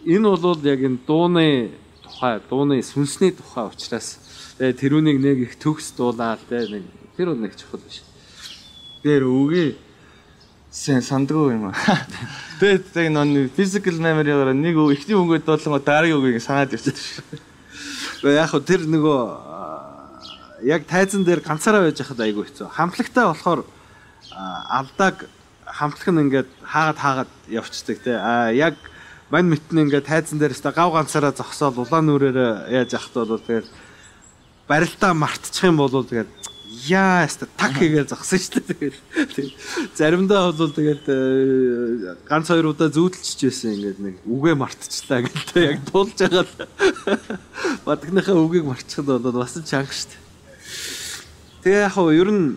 энэ 0.05 0.27
бол 0.29 0.59
яг 0.63 0.79
энэ 0.79 0.99
дууны 1.05 1.71
тухай, 2.03 2.39
дууны 2.49 2.81
сүнсний 2.83 3.31
тухай 3.31 3.67
учраас 3.67 4.19
тэгээ 4.57 4.79
тэрүүнийг 4.79 5.17
нэг 5.19 5.37
их 5.47 5.53
төгс 5.59 5.93
дуулаад 5.95 6.39
тэ 6.49 6.67
нэг 6.67 6.83
тэр 7.15 7.35
нэг 7.35 7.55
чухал 7.55 7.83
биш. 7.83 8.03
Тэр 9.03 9.27
үгүй 9.27 9.75
сэн 10.71 11.01
сандгүй 11.01 11.57
юм 11.57 11.71
аа. 11.71 11.75
Тэгээд 12.59 12.95
яг 12.95 13.07
нон 13.11 13.49
physical 13.55 13.97
memory-гаар 13.97 14.53
нэг 14.53 14.75
үг 14.77 14.93
ихний 14.99 15.17
үгээд 15.17 15.47
дуулсан 15.47 15.75
дараагийн 15.79 16.19
үгийг 16.19 16.43
санаад 16.43 16.75
ирчихсэн 16.75 17.23
шүү. 17.25 17.39
Гэхдээ 18.21 18.35
яг 18.35 18.49
хөө 18.51 18.63
тэр 18.67 18.81
нөгөө 18.85 19.19
яг 20.67 20.83
тайзан 20.85 21.23
дээр 21.23 21.41
ганцаараа 21.41 21.87
байж 21.87 22.03
хахад 22.03 22.19
айгүй 22.19 22.45
хэцүү. 22.51 22.67
Хамтлагтай 22.67 23.25
болохоор 23.25 23.63
алдааг 24.35 25.25
хамтлаг 25.69 26.09
нь 26.09 26.21
ингээд 26.25 26.49
хаагаад 26.65 26.99
хаагаад 26.99 27.31
явцдаг 27.47 27.97
те. 28.01 28.17
А 28.17 28.51
яг 28.51 28.75
мань 29.29 29.49
мэтэн 29.49 29.85
ингээд 29.85 30.09
тайзан 30.09 30.41
дээр 30.41 30.57
өстө 30.57 30.73
гав 30.73 30.93
ганцаараа 30.93 31.33
зогсоол 31.33 31.85
улаан 31.85 32.09
нүрээр 32.09 32.73
яаж 32.73 32.97
яхад 32.97 33.29
бол 33.29 33.37
тэгээд 33.37 33.67
барилтаа 34.67 35.13
мартчих 35.13 35.69
юм 35.69 35.77
бол 35.77 35.93
тэгээд 35.93 36.29
яа 36.89 37.25
өстө 37.25 37.49
так 37.57 37.77
хийгээл 37.77 38.09
зогсон 38.09 38.39
шүү 38.39 38.61
дээ. 38.69 38.93
Тэгээд 39.33 39.53
заримдаа 39.97 40.53
бол 40.53 40.71
тэгээд 40.73 41.05
ганц 42.29 42.47
хоёр 42.49 42.71
удаа 42.73 42.89
зүүдэлчихэж 42.93 43.41
байсан 43.45 43.69
ингээд 43.73 43.99
нэг 43.99 44.15
үгээ 44.25 44.55
мартчихлаа 44.57 45.25
гэдэг 45.25 45.63
яг 45.65 45.79
тулж 45.89 46.17
байгаа 46.17 46.45
л 46.45 46.53
бадгныхаа 47.85 48.37
үгийг 48.37 48.65
мартчихад 48.69 49.21
бол 49.21 49.41
бас 49.41 49.57
чанга 49.65 49.93
шүү 49.93 50.13
дээ. 50.13 50.21
Тэгээ 51.65 51.83
яг 51.89 51.93
хөө 51.97 52.13
ер 52.15 52.29
нь 52.29 52.47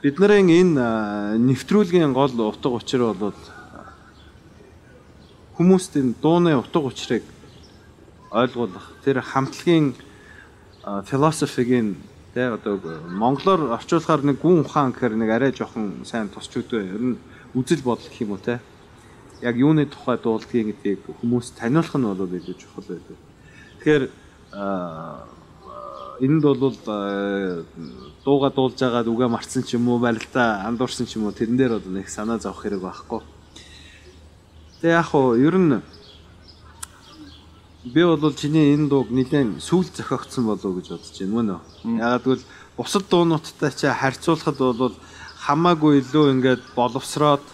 бид 0.00 0.16
нарын 0.16 0.48
энэ 0.48 0.84
нэвтрүүлгийн 1.44 2.16
гол 2.16 2.32
утга 2.32 2.72
учир 2.72 3.12
бол 3.12 3.36
хүмүүст 5.60 6.00
энэ 6.00 6.16
дууны 6.24 6.56
утга 6.56 6.80
учирыг 6.80 7.20
ойлгуулах 8.32 8.96
тэр 9.04 9.20
хамтлагийн 9.20 9.92
философигийн 11.04 12.00
тэ 12.32 12.56
одоо 12.56 12.80
монголоор 13.12 13.76
орчуулахаар 13.76 14.24
нэг 14.24 14.40
гүн 14.40 14.64
ухаан 14.64 14.96
гэхээр 14.96 15.20
нэг 15.20 15.30
арай 15.36 15.52
жоохон 15.52 16.08
сайн 16.08 16.32
тусч 16.32 16.56
үдвэ 16.56 16.80
ер 16.80 17.02
нь 17.04 17.20
үзэл 17.52 17.84
бодол 17.84 18.08
гэх 18.08 18.24
юм 18.24 18.32
уу 18.32 18.40
те 18.40 18.56
яг 19.44 19.60
юуны 19.60 19.84
тухай 19.84 20.16
дуулдгийг 20.16 20.80
гэдгийг 20.80 21.12
хүмүүс 21.20 21.60
таниулах 21.60 21.92
нь 21.92 22.08
бол 22.08 22.24
илүү 22.24 22.56
чухал 22.56 22.88
байдаг. 22.88 23.16
Тэгэхээр 23.84 24.04
энд 26.20 26.42
бол 26.42 26.76
а, 26.86 27.64
дууга 28.24 28.50
дуулж 28.52 28.76
байгаад 28.76 29.08
үгээ 29.08 29.28
марцсан 29.28 29.62
ч 29.64 29.80
юм 29.80 29.88
уу 29.88 29.98
барилдаа 29.98 30.68
андуурсан 30.68 31.06
ч 31.08 31.16
юм 31.16 31.26
уу 31.26 31.32
тэрэн 31.32 31.56
дээр 31.56 31.72
бол 31.80 31.96
нэг 31.96 32.08
санаа 32.08 32.38
зовох 32.38 32.62
хэрэг 32.62 32.80
байхгүй. 32.84 33.20
Тэгээ 34.80 34.96
яг 35.00 35.08
хуу 35.08 35.36
ер 35.40 35.56
нь 35.56 35.80
би 37.84 38.04
бол 38.04 38.34
чиний 38.36 38.76
энэ 38.76 38.92
дууг 38.92 39.08
нэлээд 39.08 39.64
сүүл 39.64 39.88
зохиогдсон 39.88 40.44
болов 40.44 40.64
уу 40.64 40.76
гэж 40.84 40.88
бодож 40.92 41.16
байна 41.16 41.32
мөн 41.32 41.48
үү. 41.56 41.60
Ягаад 41.96 42.24
гэвэл 42.24 42.44
бусад 42.76 43.04
дуунуудтай 43.08 43.72
чи 43.72 43.88
харьцуулахад 43.88 44.58
бол 44.60 44.94
хамаагүй 45.40 46.04
илүү 46.04 46.26
ингээд 46.36 46.62
боловсроод 46.76 47.44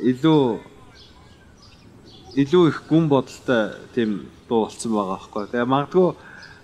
илүү 0.00 0.42
илүү 2.40 2.64
их 2.72 2.78
гүн 2.88 3.12
бодолтой 3.12 3.76
тийм 3.92 4.24
дуу 4.48 4.64
болцсон 4.64 4.92
байгаа 4.96 5.20
байхгүй. 5.20 5.44
Тэгээ 5.52 5.68
магадгүй 5.68 6.08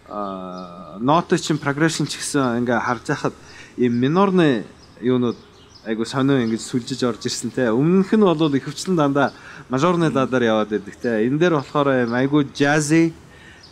аа 0.09 0.99
ноты 0.99 1.39
чин 1.39 1.59
прогрессион 1.59 2.09
ч 2.09 2.17
гэсэн 2.17 2.65
ингээ 2.65 2.81
харж 2.81 3.05
байхад 3.13 3.35
ийм 3.77 3.95
минорны 4.01 4.65
юунууд 5.01 5.37
айгу 5.85 6.05
сонио 6.05 6.41
ингэж 6.45 6.61
сүлжиж 6.61 7.05
орж 7.05 7.29
ирсэн 7.29 7.51
те. 7.53 7.71
Өмнөх 7.71 8.13
нь 8.13 8.25
бол 8.25 8.57
ихэвчлэн 8.57 8.97
дандаа 8.97 9.33
мажорны 9.69 10.09
ладаар 10.09 10.43
яваад 10.43 10.69
байдаг 10.69 10.97
те. 10.97 11.25
Энэ 11.29 11.39
дээр 11.39 11.55
болохоор 11.61 12.09
ийм 12.09 12.13
айгу 12.17 12.45
жази 12.45 13.13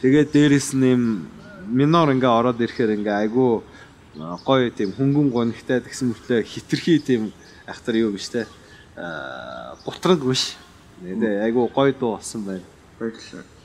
тэгээд 0.00 0.32
дээрэс 0.32 0.76
нь 0.76 0.84
ийм 0.84 1.02
минор 1.68 2.12
ингээ 2.12 2.28
ороод 2.28 2.60
ирэхээр 2.60 3.00
ингээ 3.00 3.16
айгу 3.26 3.64
а, 4.20 4.36
гоё 4.44 4.70
тийм 4.70 4.92
хөнгөн 4.92 5.28
гонхтай 5.32 5.80
тэгсэн 5.80 6.12
мөртлөө 6.12 6.44
хитрхи 6.44 7.00
тийм 7.00 7.32
ахтар 7.66 7.96
юу 7.96 8.12
биш 8.12 8.28
те. 8.28 8.46
Аа 8.96 9.76
гутранг 9.84 10.24
биш. 10.24 10.56
Айгу 11.02 11.68
гоё 11.74 11.92
дуу 11.92 12.16
болсон 12.16 12.44
байна. 12.44 12.64
Баярлалаа. 13.00 13.55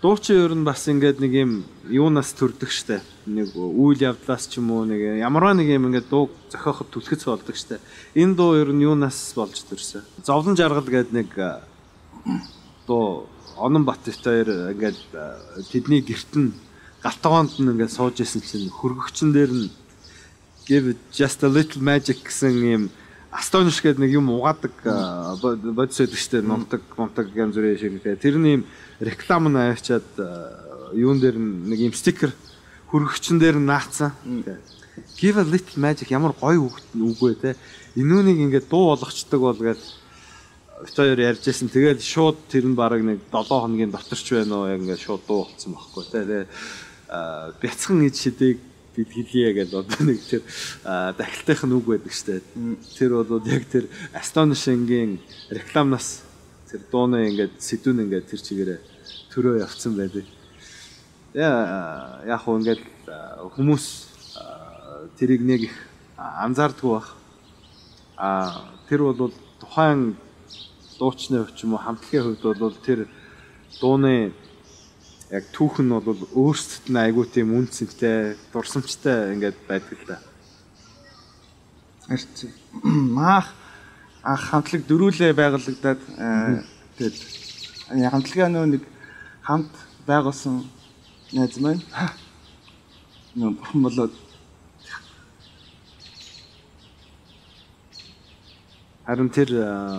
Дуу 0.00 0.16
чи 0.16 0.32
ер 0.32 0.56
нь 0.56 0.64
бас 0.64 0.88
ингээд 0.88 1.20
нэг 1.20 1.32
юм 1.36 1.52
юунаас 1.84 2.32
төрдөг 2.32 2.72
штэ. 2.72 3.04
Нэг 3.28 3.52
үйл 3.52 4.00
явдлаас 4.00 4.48
ч 4.48 4.56
юм 4.56 4.72
уу 4.72 4.88
нэг 4.88 5.20
ямарваа 5.20 5.52
нэг 5.52 5.68
юм 5.68 5.92
ингээд 5.92 6.08
дуу 6.08 6.32
зохиоход 6.48 6.88
түлхэц 6.88 7.28
болдог 7.28 7.52
штэ. 7.52 7.84
Энэ 8.16 8.32
дуу 8.32 8.56
ер 8.56 8.72
нь 8.72 8.80
юунаас 8.80 9.36
болж 9.36 9.60
төрсөн? 9.60 10.00
Зовлон 10.24 10.56
жаргал 10.56 10.88
гэдэг 10.88 11.12
нэг 11.12 11.30
дуу 12.88 13.28
Онон 13.60 13.84
Баттайр 13.84 14.72
ингээд 14.72 15.00
а, 15.12 15.36
тэдний 15.68 16.00
герт 16.00 16.32
нь 16.32 16.56
галтгоонд 17.04 17.60
нь 17.60 17.68
ингээд 17.68 17.92
сууж 17.92 18.24
исэн 18.24 18.40
чинь 18.40 18.72
хөргөгчн 18.72 19.36
дээр 19.36 19.52
нь 19.52 19.68
give 20.64 20.96
just 21.12 21.44
a 21.44 21.48
little 21.52 21.84
magic 21.84 22.24
гэсэн 22.24 22.56
юм 22.64 22.82
Astonish 23.30 23.78
гэдэг 23.78 24.02
нэг 24.02 24.10
юм 24.18 24.30
угаадаг 24.34 24.74
бодис 24.82 26.02
байдаг 26.02 26.18
штэ 26.18 26.42
номтог 26.42 26.82
момтог 26.98 27.30
янз 27.30 27.54
бүрийн 27.54 27.78
шиг 27.78 28.02
тэгээ 28.02 28.18
тэрний 28.18 28.54
юм 28.58 28.64
реклам 28.98 29.46
нь 29.46 29.58
авчиад 29.70 30.02
юун 30.98 31.22
дээр 31.22 31.38
нэг 31.38 31.78
юм 31.78 31.94
стикер 31.94 32.34
хөргөгчн 32.90 33.38
дээр 33.38 33.62
наацсан. 33.62 34.10
Give 35.16 35.38
a 35.38 35.46
little 35.46 35.78
magic 35.78 36.10
ямар 36.10 36.34
гоё 36.34 36.66
үг 36.66 36.76
үгүй 36.90 37.38
те. 37.38 37.54
Энүүнийг 37.94 38.50
ингээд 38.50 38.66
дуу 38.66 38.90
болгочдөг 38.90 39.40
бол 39.40 39.54
гээд 39.54 39.78
хоёр 40.90 41.18
ярьжсэн. 41.20 41.70
Тэгээд 41.70 42.02
шууд 42.02 42.50
тэр 42.50 42.66
нь 42.66 42.74
бараг 42.74 43.06
нэг 43.06 43.22
7 43.30 43.46
хоногийн 43.46 43.94
доторч 43.94 44.26
байна 44.34 44.66
уу 44.66 44.70
яг 44.74 44.82
ингээд 44.82 45.06
шууд 45.06 45.22
дуу 45.30 45.46
болцсон 45.46 45.78
байхгүй 45.78 46.04
те. 46.10 46.46
Бяцхан 47.62 48.02
ид 48.02 48.18
шидийг 48.18 48.58
бид 48.96 49.08
хэлье 49.08 49.52
гэж 49.54 49.70
одоо 49.74 50.02
нэг 50.06 50.18
тэр 50.24 50.42
дахилтынх 51.16 51.62
нь 51.64 51.76
үг 51.76 51.86
байдаг 51.86 52.12
штэ. 52.12 52.42
Тэр 52.98 53.22
бол 53.22 53.42
яг 53.46 53.64
тэр 53.70 53.86
Astonishing-ийн 54.14 55.20
рекламнаас 55.50 56.22
тэр 56.70 56.80
дууны 56.90 57.30
ингээд 57.30 57.58
сэдвүүн 57.58 58.04
ингээд 58.06 58.26
тэр 58.30 58.40
чигээрээ 58.40 58.80
төрөө 59.30 59.62
явцсан 59.62 59.94
байдаг. 59.94 60.26
Яа 61.34 62.22
яг 62.26 62.40
хөө 62.42 62.58
ингээд 62.58 62.82
хүмүүс 63.54 63.86
тэрийг 65.18 65.42
нэг 65.42 65.60
их 65.70 65.76
анзаардгүй 66.18 66.90
бах. 66.90 67.14
А 68.16 68.66
тэр 68.88 69.06
бол 69.06 69.32
тухайн 69.60 70.16
дуучны 70.98 71.40
хувьд 71.40 71.56
ч 71.56 71.64
юм 71.64 71.74
уу 71.74 71.82
хамтлагийн 71.82 72.36
хувьд 72.36 72.58
бол 72.58 72.76
тэр 72.84 73.08
дууны 73.80 74.32
яг 75.30 75.44
түүх 75.54 75.78
нь 75.78 75.94
бол 75.94 76.26
өөрсдөд 76.34 76.90
нь 76.90 76.98
айгүй 76.98 77.26
тийм 77.30 77.54
үнцэнтэй, 77.54 78.34
дурсамжтай 78.50 79.34
ингээд 79.38 79.58
байдаг 79.68 79.98
л 80.02 80.06
да. 80.10 80.18
Харин 82.10 82.50
маах 83.14 83.54
анх 84.26 84.42
хамтлаг 84.50 84.82
дөрүүлээ 84.90 85.32
байгуулагдаад 85.38 86.00
тэгээд 86.98 87.16
хамтлагаа 88.10 88.48
нөө 88.50 88.66
нэг 88.74 88.82
хамт 89.46 89.70
байгуулсан 90.06 90.66
найз 91.30 91.54
маань 91.62 91.82
нөө 93.38 93.54
бурхан 93.54 93.80
болоод 93.86 94.14
харин 99.06 99.30
тэр 99.30 99.50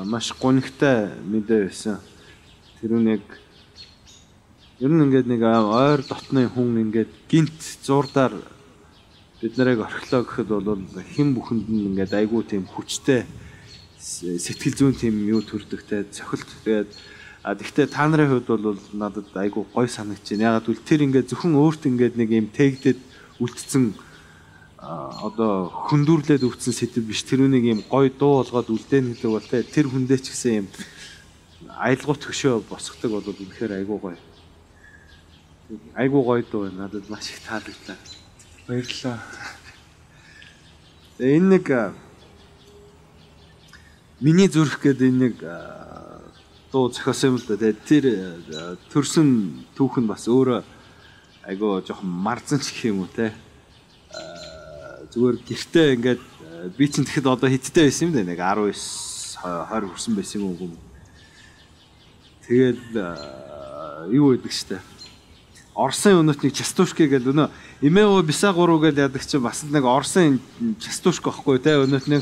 маш 0.04 0.36
гонигтай 0.36 1.08
мэдээ 1.24 1.72
байсан. 1.72 2.04
Тэр 2.84 3.00
нэг 3.00 3.24
Ер 4.82 4.90
нь 4.90 4.98
ингээд 5.06 5.30
нэг 5.30 5.46
ойр 5.46 6.02
дотны 6.02 6.50
хүн 6.50 6.90
ингээд 6.90 7.30
гинт 7.30 7.54
зурдаар 7.86 8.34
бид 9.38 9.54
нарыг 9.54 9.86
орхилоо 9.86 10.26
гэхэд 10.26 10.50
бол 10.50 10.82
хэн 11.14 11.38
бүхэнд 11.38 11.70
нь 11.70 11.94
ингээд 11.94 12.18
айгүй 12.18 12.42
тийм 12.50 12.66
хүчтэй 12.66 13.30
сэтгэл 14.02 14.90
зүйн 14.90 14.98
тийм 14.98 15.22
юу 15.30 15.46
төрдөгтэй 15.46 16.10
цохилт 16.10 16.50
тэгээд 16.66 16.90
а 17.46 17.54
тэгвэл 17.54 17.94
та 17.94 18.10
нарын 18.10 18.42
хувьд 18.42 18.50
бол 18.50 18.82
надад 18.98 19.30
айгүй 19.38 19.70
гой 19.70 19.86
санагдаж 19.86 20.26
байна. 20.34 20.58
Ягаад 20.58 20.66
гэвэл 20.66 20.90
тэр 20.90 21.02
ингээд 21.06 21.30
зөвхөн 21.30 21.62
өөрт 21.62 21.86
ингээд 21.86 22.18
нэг 22.18 22.30
юм 22.34 22.48
тэгдэд 22.50 22.98
үлдсэн 23.38 23.94
одоо 24.82 25.70
хөндүрлээд 25.94 26.42
өвцөн 26.42 26.74
сэдв 26.74 27.06
биш 27.06 27.22
тэр 27.22 27.46
үнийг 27.46 27.70
юм 27.70 27.82
гой 27.86 28.10
дуу 28.10 28.42
болгоод 28.42 28.74
үлдээн 28.74 29.14
хэлэг 29.14 29.30
бол 29.30 29.46
тэр 29.46 29.86
хүндээ 29.94 30.20
ч 30.26 30.34
гэсэн 30.34 30.66
юм 30.66 30.68
аялгуу 31.70 32.18
төшөө 32.18 32.66
босгодог 32.66 33.22
бол 33.22 33.30
үнэхээр 33.30 33.78
айгүй 33.78 34.00
гоё. 34.02 34.31
Айгуу 35.96 36.24
гоё 36.24 36.44
дуу 36.44 36.64
байна. 36.64 36.84
Надад 36.84 37.10
маш 37.10 37.30
их 37.30 37.40
таалагдлаа. 37.48 37.98
баярлалаа. 38.68 39.20
Тэгээ 41.18 41.38
энэ 41.38 41.50
нэг 41.56 41.68
миний 44.20 44.48
зүрх 44.48 44.80
гэдэг 44.84 45.08
энэ 45.08 45.22
нэг 45.28 45.36
дуу 46.72 46.92
зохиосон 46.92 47.36
юм 47.36 47.38
л 47.40 47.48
да. 47.48 47.72
Тэр 47.88 48.06
төрсөн 48.92 49.64
түүх 49.76 50.00
нь 50.04 50.12
бас 50.12 50.28
өөрөө 50.28 50.64
айгуу 51.48 51.84
жоохон 51.88 52.10
марзан 52.10 52.60
ч 52.60 52.76
гэх 52.76 52.92
юм 52.92 53.08
уу 53.08 53.12
те. 53.12 53.32
Зүгээр 55.16 55.38
гэртээ 55.40 55.88
ингээд 55.96 56.24
би 56.76 56.86
чинь 56.92 57.08
тэгэхэд 57.08 57.32
одоо 57.32 57.48
хиттэй 57.48 57.88
байсан 57.88 58.12
юм 58.12 58.16
да. 58.16 58.28
Нэг 58.28 58.40
19 58.40 58.76
20 59.40 59.88
хүрсэн 59.88 60.16
байсан 60.20 60.42
юм 60.44 60.52
уу. 60.52 60.76
Тэгэл 62.44 62.84
юу 64.12 64.36
гэдэг 64.36 64.52
штэ 64.52 64.80
Орсын 65.74 66.20
өнөтний 66.20 66.52
частушки 66.52 67.08
гэдэг 67.08 67.32
өнөө 67.32 67.48
Имео 67.88 68.20
Бисагуру 68.28 68.76
гэдэг 68.84 69.08
ядаг 69.08 69.24
чинь 69.24 69.40
бас 69.40 69.64
нэг 69.64 69.88
Орсын 69.88 70.42
частушки 70.84 71.32
байхгүй 71.32 71.64
те 71.64 71.80
өнөтний 71.80 72.20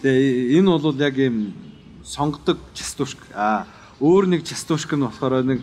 Тэгээ 0.00 0.62
энэ 0.62 0.78
бол 0.78 0.94
яг 0.94 1.18
юм 1.18 1.52
сонгодог 2.06 2.58
частушк. 2.72 3.18
А 3.34 3.66
өөр 4.00 4.30
нэг 4.30 4.46
частушк 4.46 4.94
нь 4.94 5.02
болохоор 5.02 5.42
нэг 5.42 5.60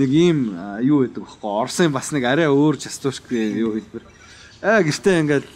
нэг 0.00 0.10
ийм 0.10 0.56
юу 0.80 1.04
гэдэг 1.04 1.22
багхгүй. 1.28 1.50
Орсын 1.60 1.92
бас 1.92 2.08
нэг 2.10 2.24
арай 2.24 2.48
өөр 2.48 2.80
частушк 2.80 3.28
юу 3.30 3.76
хэлбэр 3.76 4.02
Аа 4.60 4.84
гэртээ 4.84 5.24
ингээд 5.24 5.48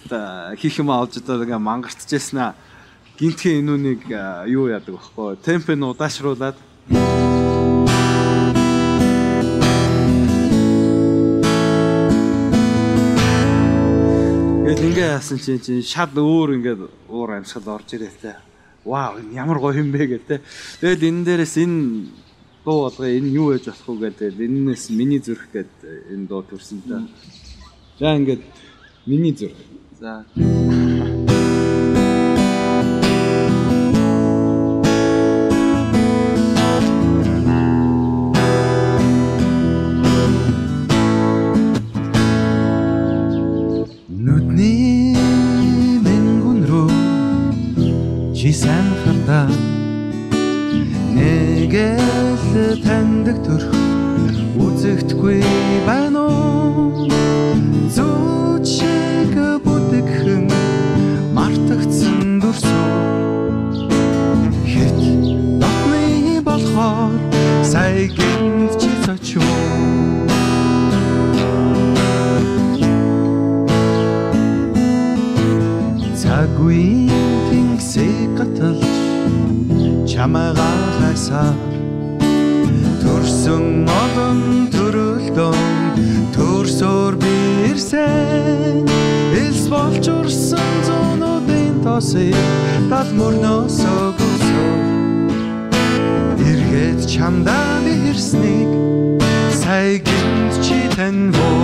хийх 0.57 0.81
юм 0.81 0.89
авч 0.89 1.21
одоо 1.21 1.45
ингээд 1.45 1.61
мангартчихсэн 1.61 2.41
аа. 2.41 2.57
Гинтхэн 3.21 3.61
энүүнийг 3.61 4.09
юу 4.49 4.73
яадаг 4.73 4.97
вэхгүй. 4.97 5.37
Темп 5.45 5.77
нь 5.77 5.85
удаашруулад 5.85 6.57
Гэт 14.65 14.81
ингээ 14.81 15.21
яасан 15.21 15.37
чинь 15.37 15.61
чинь 15.61 15.85
шал 15.85 16.09
өөр 16.17 16.65
ингээд 16.65 16.81
уур 17.13 17.37
амьсгал 17.37 17.77
орж 17.77 17.93
ирээ 18.01 18.17
те. 18.17 18.41
Вау 18.89 19.21
ямар 19.37 19.61
гоё 19.61 19.85
юм 19.85 19.93
бэ 19.93 20.17
гэдэг 20.17 20.25
те. 20.25 20.41
Тэгэл 20.81 21.13
энэ 21.13 21.25
дээрээс 21.29 21.61
энэ 21.61 22.09
дуу 22.65 22.89
болгоо 22.89 23.05
энэ 23.05 23.37
юу 23.37 23.53
байж 23.53 23.69
болох 23.69 24.01
вэ 24.01 24.17
гэдэг. 24.17 24.41
Эннээс 24.41 24.89
миний 24.97 25.21
зүрх 25.21 25.53
гэдэг 25.53 26.09
энэ 26.09 26.25
дуу 26.25 26.41
төрсөн 26.49 26.81
та. 26.89 27.05
За 28.01 28.17
ингээд 28.17 28.64
Миний 29.07 29.33
зүрх. 29.33 30.84
Чамдаа 97.15 97.79
би 97.85 97.93
хэрснийг 98.03 98.71
сая 99.61 99.99
гинт 100.07 100.53
чи 100.65 100.79
таньвоо 100.97 101.64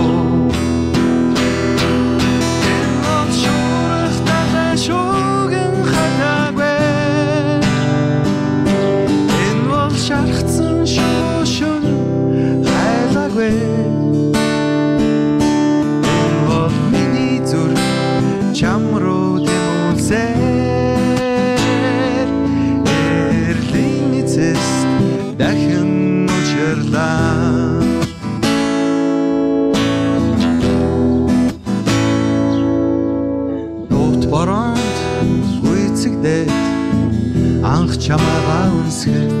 чамайгаа 38.11 38.67
үнсгэр 38.79 39.31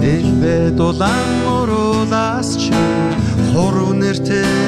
Дэлбэ 0.00 0.56
дулаан 0.78 1.32
уруулаас 1.56 2.50
чинь 2.62 3.12
хур 3.52 3.76
үнэртэй 3.92 4.61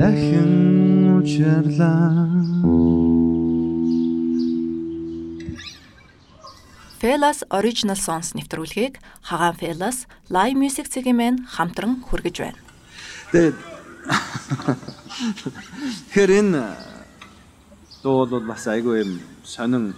дахин 0.00 1.20
учирлаа 1.20 2.24
Felas 7.00 7.44
Original 7.52 8.00
Songs 8.00 8.32
нэвтрүүлгийг 8.32 8.96
Хагаан 9.28 9.56
Felas 9.60 10.08
Live 10.32 10.56
Music 10.56 10.88
цэгийн 10.88 11.44
хамтран 11.44 12.00
хүргэж 12.08 12.36
байна. 12.40 12.60
Тэгээд 13.32 13.56
Тэгэхээр 16.08 16.30
энэ 16.40 16.64
дуу 18.00 18.24
бол 18.24 18.40
бас 18.40 18.64
айгүй 18.72 19.04
юм 19.04 19.20
сонин 19.44 19.92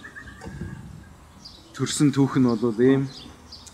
төрсэн 1.71 2.11
түүх 2.11 2.43
нь 2.43 2.47
бол 2.51 2.75
ийм 2.75 3.07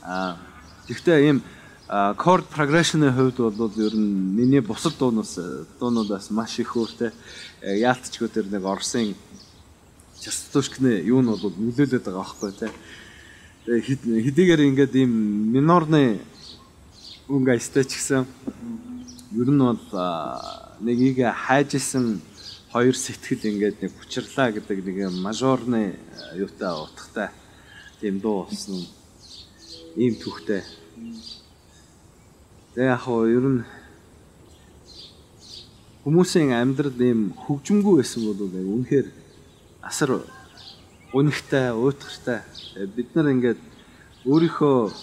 аа 0.05 0.37
гэхдээ 0.85 1.25
ийм 1.25 1.41
chord 1.89 2.45
progression-ы 2.53 3.09
хувьд 3.09 3.37
бол 3.57 3.73
ер 3.81 3.95
нь 3.97 4.37
миний 4.37 4.61
бусад 4.61 4.93
дуунаас 4.99 5.39
дуунуудаас 5.79 6.29
маш 6.29 6.59
их 6.59 6.77
өөртэй 6.77 7.09
яалтчгүй 7.65 8.29
тэр 8.29 8.45
нэг 8.45 8.61
Оросын 8.61 9.15
частушкны 10.21 11.01
юу 11.01 11.25
нь 11.25 11.33
бол 11.33 11.49
нөлөөлөд 11.49 12.05
байгаа 12.05 12.21
байхгүй 12.21 12.51
тий. 12.61 12.69
Тэгээ 13.65 13.85
хэд- 13.89 14.21
хэдийгээр 14.21 14.61
ингээд 14.69 14.93
ийм 15.01 15.13
минорны 15.49 16.21
өнгө 17.25 17.57
айстай 17.57 17.81
ч 17.89 17.97
гэсэн 17.97 18.21
ер 19.33 19.49
нь 19.49 19.57
бол 19.57 19.81
аа, 19.97 20.77
нэг 20.85 20.97
ийг 21.01 21.25
хайжсэн 21.25 22.21
хоёр 22.69 22.93
сэтгэл 22.93 23.49
ингээд 23.49 23.81
нэг 23.81 23.91
хүчрлаа 23.97 24.53
гэдэг 24.53 24.77
нэг 24.85 24.97
мажорны 25.25 25.97
юутай 26.37 26.69
утгатай 26.69 27.33
тийм 27.97 28.21
дуу 28.21 28.45
болсон 28.45 28.85
ийм 29.97 30.13
түүхтэй. 30.21 30.61
Тэгээ 32.73 32.91
яг 32.93 33.01
хоо 33.01 33.25
ер 33.25 33.45
нь 33.49 33.61
хүмүүсийн 36.05 36.53
амьдрал 36.53 36.99
ийм 37.01 37.33
хөгжимгүй 37.33 38.01
байсан 38.01 38.21
бол 38.29 38.45
яг 38.45 38.67
үнэхээр 38.69 39.07
асар 39.81 40.21
унигтай, 41.13 41.73
уйтгартай. 41.73 42.45
Бид 42.95 43.09
нар 43.17 43.33
ингээд 43.33 43.61
өөрийнхөө 44.29 44.93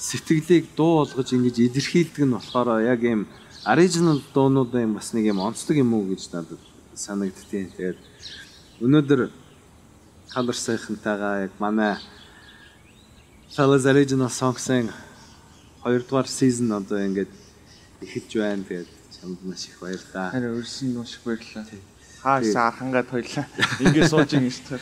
сэтгэлийг 0.00 0.72
дуу 0.72 1.04
болгож 1.04 1.28
ингэж 1.36 1.56
илэрхийлдэг 1.60 2.24
нь 2.24 2.32
болохоор 2.32 2.80
яг 2.88 3.04
ийм 3.04 3.28
оригинал 3.68 4.24
дуунуудын 4.32 4.96
бас 4.96 5.12
нэг 5.12 5.28
юм 5.28 5.44
онцлог 5.44 5.76
юм 5.76 5.92
уу 5.92 6.08
гэж 6.08 6.32
надад 6.32 6.60
санагдтiin. 6.96 7.68
Тэгээд 7.76 8.00
өнөөдөр 8.80 9.28
Color 10.32 10.54
сайхантайгаа 10.54 11.42
яг 11.44 11.52
манай 11.58 11.98
Fellas 13.52 13.84
Original 13.84 14.30
Songs-ын 14.30 14.88
2 15.84 16.04
дугаар 16.08 16.28
season 16.28 16.72
одоо 16.72 16.98
ингээд 17.00 17.32
эхэлж 18.04 18.32
байна. 18.36 18.64
Тэгээд 18.64 18.90
чамд 19.20 19.40
маш 19.44 19.64
их 19.68 19.76
баярлалаа. 19.80 20.30
Харин 20.30 20.56
өрсөн 20.60 20.88
маш 20.96 21.12
их 21.16 21.22
баярлалаа. 21.24 21.64
Хаашаа 22.22 22.68
архангаад 22.68 23.08
хоёлаа. 23.08 23.46
Ингээ 23.80 24.08
сууж 24.08 24.30
ин 24.36 24.50
шүү 24.50 24.76
дээ. 24.76 24.80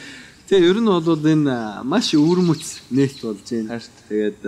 Тэгээ 0.48 0.68
ер 0.70 0.78
нь 0.80 0.88
бол 0.88 1.22
энэ 1.34 1.82
маш 1.84 2.14
өвөрмөц 2.16 2.90
нээлт 2.90 3.20
болж 3.22 3.46
байна. 3.46 3.78
Тэгээд 4.08 4.42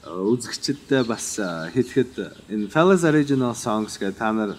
үзэгчдэд 0.00 1.06
бас 1.06 1.36
хэлэхэд 1.38 2.12
энэ 2.48 2.72
Fellas 2.72 3.04
Original 3.04 3.54
Songs 3.54 4.00
гэх 4.00 4.16
та 4.16 4.32
нар 4.32 4.56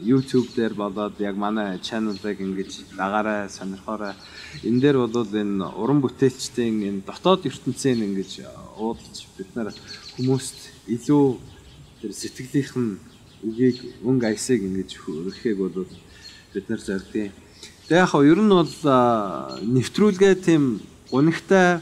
YouTube 0.00 0.48
дээр 0.56 0.74
болоод 0.74 1.20
яг 1.20 1.36
манай 1.36 1.78
channel-ыг 1.78 2.40
ингэж 2.40 2.96
дагаарай, 2.96 3.46
сонирхоорой. 3.52 4.16
Энэ 4.64 4.80
дээр 4.80 4.96
бол 5.04 5.28
энэ 5.28 5.62
уран 5.76 6.00
бүтээлчдийн 6.00 6.80
энэ 6.88 7.04
дотоод 7.04 7.44
ертөнцийн 7.44 8.02
ингэж 8.02 8.48
уудалж 8.80 9.28
бид 9.36 9.52
нар 9.54 9.68
хүмүүст 10.18 10.90
илүү 10.90 11.26
тэр 12.02 12.10
сэтгэлийнх 12.10 12.74
нь 12.74 12.98
үгийг 13.46 13.78
өнгө 14.02 14.26
айсыг 14.34 14.66
ингэж 14.66 14.98
хөрөхийг 14.98 15.62
бол 15.62 15.86
бид 16.50 16.66
нар 16.66 16.82
зордгийг. 16.82 17.30
Тэгээ 17.86 18.02
яг 18.02 18.10
хоо 18.10 18.26
ер 18.26 18.42
нь 18.42 18.50
бол 18.50 18.74
нэвтрүүлгээ 19.62 20.34
тийм 20.42 20.82
гунигтай 21.06 21.78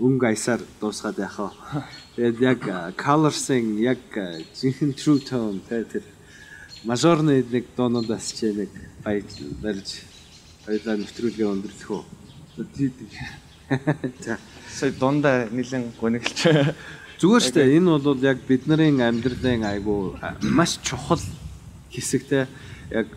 өнгө 0.00 0.32
аясаар 0.32 0.64
дуусгаад 0.80 1.20
яг 1.20 1.36
хоо. 1.36 1.52
Тэгээд 2.16 2.40
яг 2.40 2.60
colors-ын 2.96 3.76
яг 3.76 4.00
жинхэнэ 4.56 4.96
true 4.96 5.20
tone 5.20 5.60
тэ 5.68 5.84
тэр 5.84 6.04
мажорны 6.88 7.44
нэг 7.44 7.76
дуунуудаас 7.76 8.32
ч 8.32 8.56
нэг 8.56 8.72
баяж 9.04 9.28
барьж 9.60 10.00
хоёулаа 10.64 10.96
нэвтрүүлгээ 10.96 11.44
өндөрлөх 11.44 11.92
үү. 11.92 12.04
За 12.56 12.64
Сая 14.70 14.90
дундаа 14.92 15.48
нэлен 15.50 15.92
гонигч. 16.00 16.46
Зүгээр 17.20 17.42
шүү 17.44 17.52
дээ. 17.52 17.76
Энэ 17.76 17.98
бол 18.00 18.22
яг 18.24 18.38
бидний 18.48 18.96
амьдралын 18.96 19.64
айгу 19.68 20.16
маш 20.40 20.80
чухал 20.80 21.20
хэсэгтэй 21.92 22.48
яг 22.90 23.08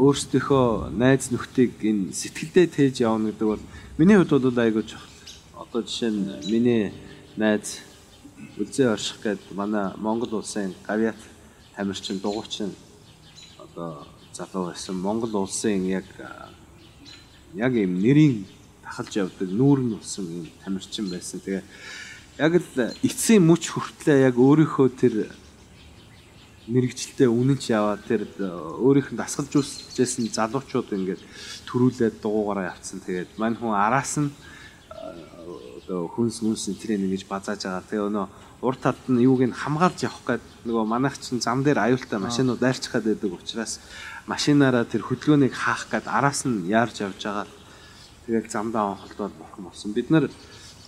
өөрсдийнхөө 0.00 0.88
найз 0.96 1.28
нөхдийг 1.28 1.76
энэ 1.84 2.16
сэтгэлдээ 2.16 2.66
тээж 2.72 3.04
явна 3.04 3.28
гэдэг 3.28 3.48
бол 3.52 3.64
миний 4.00 4.16
хувьд 4.16 4.40
бол 4.40 4.56
айгу 4.56 4.80
чухал. 4.80 5.12
Одоо 5.52 5.84
жишээ 5.84 6.10
нь 6.10 6.48
миний 6.48 6.96
найз 7.36 7.84
Үлзээ 8.58 8.92
орших 8.92 9.20
гээд 9.22 9.42
манай 9.52 9.92
Монгол 9.96 10.40
улсын 10.40 10.74
гавьяат 10.88 11.20
тамирчин 11.76 12.18
дугуйчин 12.18 12.74
одоо 13.56 14.06
залуу 14.32 14.72
байсан 14.72 14.96
Монгол 14.96 15.44
улсын 15.44 15.86
яг 15.86 16.04
яг 17.54 17.72
юм 17.72 18.00
нэрийн 18.02 18.44
тахалж 18.82 19.16
явдаг 19.16 19.48
нүүрэн 19.48 19.96
болсон 19.96 20.24
юм 20.24 20.46
тамирчин 20.64 21.08
байсан. 21.08 21.40
Тэгээ 21.40 21.62
яг 22.38 22.52
л 22.56 22.92
эцсийн 23.04 23.44
мөч 23.44 23.68
хүртлээ 23.72 24.32
яг 24.32 24.36
өөрийнхөө 24.40 24.88
тэр 24.96 25.14
мэрэгчлээ 26.70 27.28
үнэнч 27.28 27.74
яваад 27.74 28.06
тэр 28.08 28.24
өөрийнх 28.40 29.12
нь 29.12 29.20
дасгалж 29.20 29.52
үсчихсэн 29.52 30.30
залуучууд 30.32 30.94
ингээд 30.94 31.22
төрүүлээд 31.68 32.22
дугуугаараа 32.22 32.72
явцсан. 32.72 33.02
Тэгээд 33.04 33.36
мань 33.36 33.58
хүн 33.58 33.76
араас 33.76 34.16
нь 34.16 34.30
одоо 35.82 36.08
хүнс 36.08 36.40
мүнс 36.40 36.70
тренинг 36.80 37.12
гэж 37.12 37.28
базааж 37.28 37.66
байгаа. 37.66 37.84
Тэгээ 37.90 38.08
өнөө 38.08 38.26
урд 38.62 38.80
талд 38.80 39.04
нь 39.10 39.26
юуг 39.26 39.42
нь 39.42 39.52
хамгаалж 39.52 39.98
явах 40.06 40.22
гээд 40.38 40.44
нөгөө 40.70 40.84
манайх 40.86 41.18
чинь 41.18 41.42
зам 41.42 41.66
дээр 41.66 41.82
аюултай 41.82 42.22
машинууд 42.22 42.62
дайрчих 42.62 42.94
гээд 42.94 43.18
байдаг 43.18 43.32
учраас 43.34 43.82
машинаараа 44.30 44.86
тэр 44.86 45.02
хөдөлгөөнийг 45.02 45.50
хаах 45.50 45.90
гээд 45.90 46.06
араас 46.06 46.46
нь 46.46 46.70
яарж 46.70 47.02
явж 47.02 47.20
байгаа. 47.26 47.46
Тэгэл 48.24 48.46
замдаа 48.46 48.94
онхолдоод 48.94 49.34
бурхан 49.34 49.66
болсон. 49.66 49.90
Бид 49.90 50.14
нар 50.14 50.30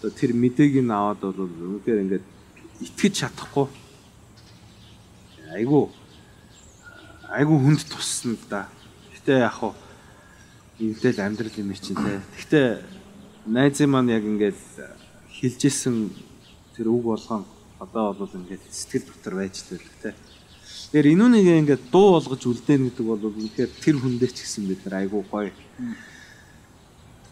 одоо 0.04 0.12
тэр 0.12 0.36
мэдээг 0.36 0.84
нь 0.84 0.92
аваад 0.92 1.20
бол 1.24 1.48
үнэхээр 1.48 2.04
ингээд 2.04 2.24
итгэж 2.84 3.24
чадахгүй. 3.24 3.72
Айгу 5.56 5.88
айгу 7.32 7.56
хүнд 7.56 7.88
тусна 7.88 8.36
да. 8.52 8.68
Гэтэ 9.16 9.48
яг 9.48 9.56
хуу 9.56 9.72
ингээл 10.76 11.24
амьдрал 11.24 11.56
юм 11.56 11.72
чинь 11.72 11.96
те. 11.96 12.20
Гэтэ 12.36 12.84
найзын 13.48 13.88
маань 13.88 14.12
яг 14.12 14.28
ингээд 14.28 14.60
хилжсэн 15.32 16.12
тэр 16.76 16.92
үг 16.92 17.08
болгоом 17.08 17.48
одоо 17.80 18.12
бол 18.12 18.28
ингээд 18.28 18.60
сэтгэл 18.68 19.08
дотор 19.08 19.40
байж 19.40 19.64
тал 19.64 19.80
те. 20.04 20.12
Тэгэхээр 20.92 21.16
энүүнийг 21.16 21.48
ингээд 21.64 21.88
дуу 21.88 22.20
болгож 22.20 22.44
үлдээн 22.44 22.92
гэдэг 22.92 23.06
бол 23.08 23.24
үнэхээр 23.24 23.72
тэр 23.80 23.96
хүндээ 24.04 24.30
ч 24.36 24.44
гэсэн 24.44 24.68
бид 24.68 24.84
нар 24.84 25.00
айгүй 25.00 25.24
гоё 25.32 25.48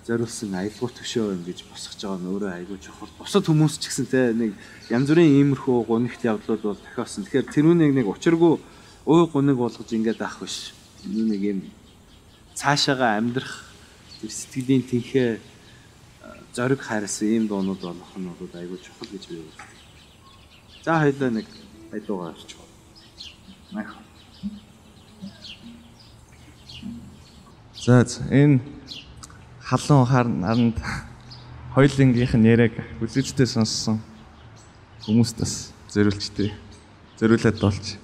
зориулсан 0.06 0.54
аялгуу 0.58 0.90
төшөө 0.90 1.30
юм 1.30 1.42
гэж 1.46 1.62
босгож 1.70 2.00
байгаа 2.02 2.18
нь 2.18 2.30
өөрөө 2.34 2.50
айгүй 2.58 2.78
чухал. 2.82 3.12
Бусад 3.22 3.46
хүмүүс 3.46 3.78
ч 3.78 3.86
гэсэн 3.86 4.06
те 4.10 4.34
нэг 4.34 4.58
янз 4.90 5.06
бүрийн 5.06 5.30
иймэрхүү 5.38 5.86
гунигт 5.86 6.26
явдлууд 6.26 6.62
бол 6.62 6.80
тохиосон. 6.82 7.22
Тэгэхээр 7.22 7.46
тэрүүнийг 7.54 7.92
нэг 8.02 8.06
учиргүй 8.10 8.58
ууй 9.06 9.24
гуниг 9.30 9.56
болгож 9.62 9.86
ингээд 9.94 10.18
авах 10.18 10.42
биш. 10.42 10.74
Нэг 11.06 11.40
юм 11.46 11.58
цаашаага 12.58 13.14
амьдрах 13.14 13.70
сэтгэлийн 14.26 14.82
тэнхээ 14.82 15.38
зориг 16.50 16.82
хайрлсан 16.82 17.28
ийм 17.30 17.46
дуунууд 17.46 17.78
болох 17.78 18.12
нь 18.18 18.26
бол 18.26 18.54
айгүй 18.58 18.78
чухал 18.82 19.06
гэж 19.06 19.24
би 19.30 19.38
үздэг. 19.38 19.70
За 20.82 20.98
хоёлаа 20.98 21.30
нэг 21.30 21.46
айдуугаар 21.94 22.34
орчих. 22.34 22.58
Мах. 23.70 23.96
За 27.78 28.02
энэ 28.30 28.60
халуун 29.72 30.04
хар 30.04 30.28
наранд 30.28 30.76
хоёулынгийнх 31.72 32.36
нь 32.36 32.44
яриаг 32.44 32.76
үзэгчтэй 33.00 33.48
сонссон 33.48 34.04
хүмүүст 35.08 35.40
бас 35.40 35.72
зөрүүлчтэй 35.88 36.52
зөрүүлээд 37.16 37.56
болж. 37.56 38.01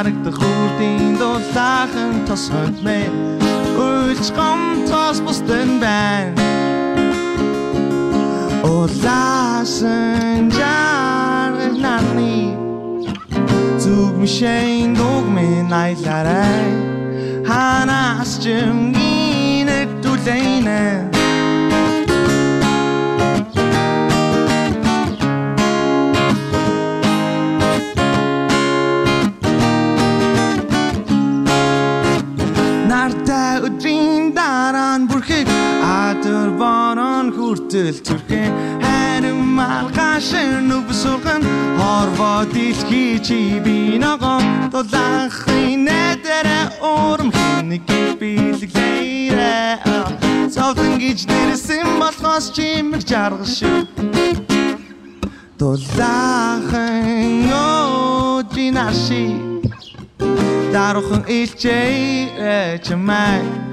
Харагдах 0.00 0.38
үрдийн 0.40 1.12
дулаахан 1.20 2.14
тос 2.26 2.44
хонтмэ 2.52 3.00
Үйлч 3.84 4.26
гомтос 4.36 5.18
бусдын 5.24 5.70
байна. 5.82 6.40
Улаасан 8.64 10.48
жар 10.56 11.52
нарны 11.84 12.36
зүг 13.82 14.14
мишэн 14.22 14.96
дуг 14.96 15.24
мен 15.36 15.68
айларай 15.84 16.68
ханаас 17.48 18.40
чимгин 18.42 19.68
түлэйнэ 20.02 21.09
хүртэл 37.80 38.04
зүрхэн 38.04 38.52
харин 38.84 39.40
малгаш 39.56 40.28
нүг 40.68 40.92
сурган 40.92 41.42
хорвоо 41.78 42.44
дэлхий 42.52 43.16
чи 43.26 43.60
би 43.64 43.96
ногоо 43.96 44.40
дулаахын 44.72 45.88
нэдэрэ 45.88 46.60
урам 46.84 47.30
хинэг 47.32 47.88
билглэйрэ 48.20 49.80
Цогтон 50.52 51.00
гэж 51.00 51.24
нэрсэн 51.32 51.88
болохоос 52.00 52.52
чимэг 52.52 53.02
жаргал 53.08 53.48
шүү 53.48 53.88
Дулаахан 55.56 57.48
өдинаши 57.48 59.24
Дарухан 60.72 61.24
илчээ 61.24 62.78
чамай 62.84 63.69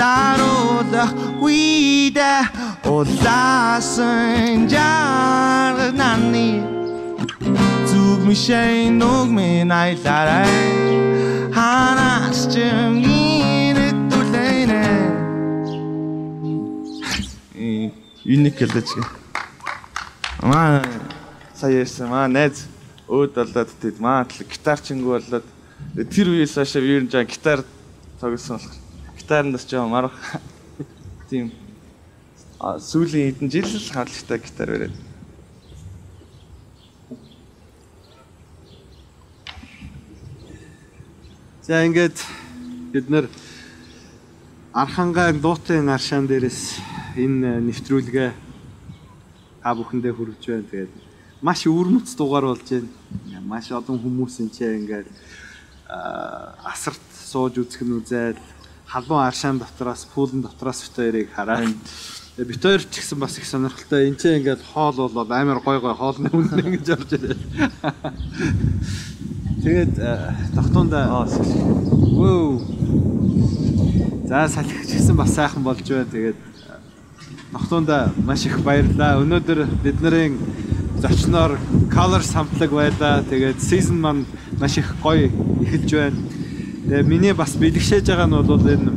Даруула 0.00 1.04
уида 1.44 2.48
Улаасан 2.88 4.64
жарнаны 4.72 6.48
Зүг 7.84 8.20
мишэн 8.24 8.96
нүг 8.96 9.28
минь 9.28 9.68
айларай 9.68 10.48
Ханаас 11.52 12.48
чимгин 12.48 13.76
түлэйнэ 14.08 14.84
Юник 18.24 18.56
хэлж 18.56 18.88
Маа 20.40 20.80
сая 21.52 21.84
ярьсан. 21.84 22.08
Маа 22.08 22.26
найз. 22.28 22.64
Өөд 23.04 23.36
болоод 23.36 23.68
тэд 23.82 24.00
маа 24.00 24.24
гитарчингүү 24.24 25.12
болоод. 25.20 25.44
Тэр 26.08 26.32
үеэс 26.32 26.56
хойш 26.56 26.80
ер 26.80 27.04
нь 27.04 27.12
жаа 27.12 27.28
гитар 27.28 27.60
тоглосон 28.16 28.64
болох. 29.30 29.60
Гитараас 29.60 29.66
жаа 29.66 29.86
марах 29.86 30.12
тийм 31.30 31.52
а 32.58 32.78
сүүлийн 32.78 33.30
хэдэн 33.30 33.50
жил 33.50 33.64
л 33.64 33.92
хавлагтай 33.94 34.38
гитар 34.38 34.70
бариад. 34.70 34.96
За 41.62 41.86
ингээд 41.86 42.18
бид 42.92 43.10
нэр 43.10 43.28
Архангаан 44.72 45.40
дуутын 45.40 45.88
аршаан 45.88 46.26
дээрээс 46.26 46.82
энэ 47.16 47.60
нэвтрүүлгээ 47.70 48.30
та 49.62 49.74
бүхэндээ 49.74 50.12
хүргэж 50.14 50.42
байна. 50.46 50.70
Тэгээд 50.70 50.92
маш 51.42 51.66
өвөрмөц 51.66 52.14
дугаар 52.18 52.50
болж 52.50 52.66
байна. 52.66 53.40
Маш 53.46 53.70
олон 53.70 53.98
хүмүүс 54.02 54.42
энэ 54.42 54.50
ч 54.50 54.58
ингээд 54.66 55.08
асарт 56.66 57.02
сууж 57.14 57.62
үзэх 57.62 57.82
нь 57.86 57.94
үзэл 57.94 58.38
халуун 58.90 59.22
аршаан 59.22 59.62
дотроос 59.62 60.06
пүүлэн 60.10 60.42
дотроос 60.42 60.82
бит 60.82 60.96
хоёрыг 60.98 61.28
хараад 61.30 61.78
тэгээд 62.34 62.50
бит 62.50 62.62
хоёр 62.62 62.82
ч 62.82 62.98
гэсэн 62.98 63.18
бас 63.22 63.38
их 63.38 63.46
сонирхолтой. 63.46 64.10
Энд 64.10 64.18
чинь 64.18 64.42
ингээд 64.42 64.66
хоол 64.66 65.06
болоод 65.06 65.30
амар 65.30 65.62
гой 65.62 65.78
гой 65.78 65.94
хоолны 65.94 66.26
үнэ 66.34 66.74
гэж 66.74 66.86
орж 66.98 67.10
ирээ. 67.14 67.38
Тэгээд 69.62 69.94
тогтуундаа 70.58 71.28
Вөө. 72.18 72.66
За 74.26 74.48
салхич 74.50 74.90
гэсэн 74.90 75.14
бас 75.14 75.34
сайхан 75.38 75.62
болж 75.62 75.86
байна. 75.86 76.10
Тэгээд 76.10 76.38
тогтуундаа 77.52 78.10
маш 78.26 78.46
их 78.46 78.58
баярлалаа. 78.66 79.22
Өнөөдөр 79.22 79.70
бидний 79.86 80.34
зочноор 80.98 81.58
color 81.94 82.22
самтлаг 82.26 82.70
байлаа. 82.74 83.22
Тэгээд 83.22 83.62
season 83.62 84.02
маань 84.02 84.26
маш 84.58 84.78
их 84.78 84.96
гоё 85.02 85.30
эхэлж 85.62 85.90
байна. 85.94 86.18
Тэгээ 86.80 87.04
миний 87.04 87.34
бас 87.36 87.56
бэлгшээж 87.60 88.08
байгаа 88.08 88.26
нь 88.26 88.40
бол 88.40 88.64
энэ 88.64 88.88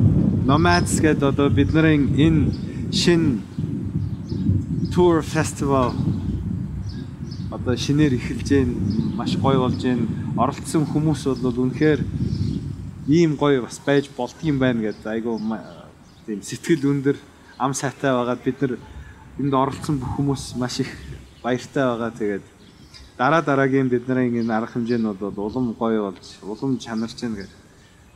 Nomads 0.47 1.03
гэдэг 1.03 1.35
одоо 1.35 1.49
бидний 1.51 1.99
энэ 2.15 2.51
шин 2.95 3.43
tour 4.95 5.19
festival 5.19 5.91
одоо 7.51 7.75
шинээр 7.75 8.15
эхэлж 8.15 8.47
гэн 8.47 8.69
маш 9.19 9.35
гоё 9.35 9.67
болж 9.67 9.83
гэн 9.83 10.07
оролцсон 10.39 10.87
хүмүүс 10.87 11.27
бол 11.43 11.59
үнэхээр 11.67 12.01
ийм 13.11 13.35
гоё 13.35 13.67
бас 13.67 13.83
байж 13.83 14.07
болдгийм 14.15 14.59
байна 14.63 14.79
гэдэг 14.87 15.07
айгу 15.07 15.35
тийм 16.25 16.39
сэтгэл 16.39 16.87
өндөр 16.87 17.17
ам 17.59 17.73
сайтай 17.75 18.15
байгаад 18.15 18.41
бид 18.47 18.57
нар 18.61 18.73
энд 19.43 19.53
оролцсон 19.53 19.99
бүх 19.99 20.15
хүмүүс 20.15 20.55
маш 20.55 20.79
их 20.79 20.91
баяртай 21.43 21.83
байгаа. 21.83 22.11
Тэгээд 22.15 22.45
дараа 23.17 23.41
дараагийн 23.43 23.91
бидний 23.91 24.39
энэ 24.39 24.55
арга 24.55 24.71
хэмжээ 24.71 24.97
нь 25.03 25.07
бол 25.19 25.35
улам 25.35 25.75
гоё 25.75 26.09
болж 26.11 26.25
улам 26.41 26.79
чанарч 26.79 27.19
гэн 27.19 27.35
гэдэг 27.35 27.62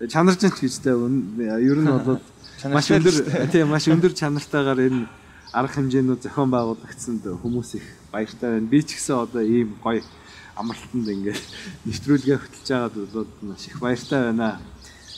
чанарч 0.05 0.45
гэн 0.45 0.53
ч 0.53 0.61
гэжтэй 0.61 0.93
ер 0.93 1.79
нь 1.81 1.89
бол 1.89 2.21
маш 2.69 2.87
өндөр 2.93 3.49
тийм 3.49 3.73
маш 3.73 3.89
өндөр 3.89 4.13
чанартайгаар 4.13 4.85
энэ 4.85 5.09
арга 5.49 5.73
хэмжээнүүд 5.73 6.21
зохион 6.21 6.53
байгуулагдсанд 6.53 7.25
хүмүүс 7.41 7.81
их 7.81 7.85
баяртай 8.13 8.61
байна. 8.61 8.69
Би 8.69 8.85
ч 8.85 8.93
гэсэн 8.93 9.25
одоо 9.25 9.41
ийм 9.41 9.73
гоё 9.81 10.05
амралтанд 10.53 11.07
ингээд 11.09 11.41
нэвтрүүлгээ 11.89 12.37
хөтлж 12.37 12.67
байгаад 12.69 12.93
болоод 12.93 13.31
маш 13.41 13.65
их 13.65 13.81
баяртай 13.81 14.21
байна. 14.29 14.61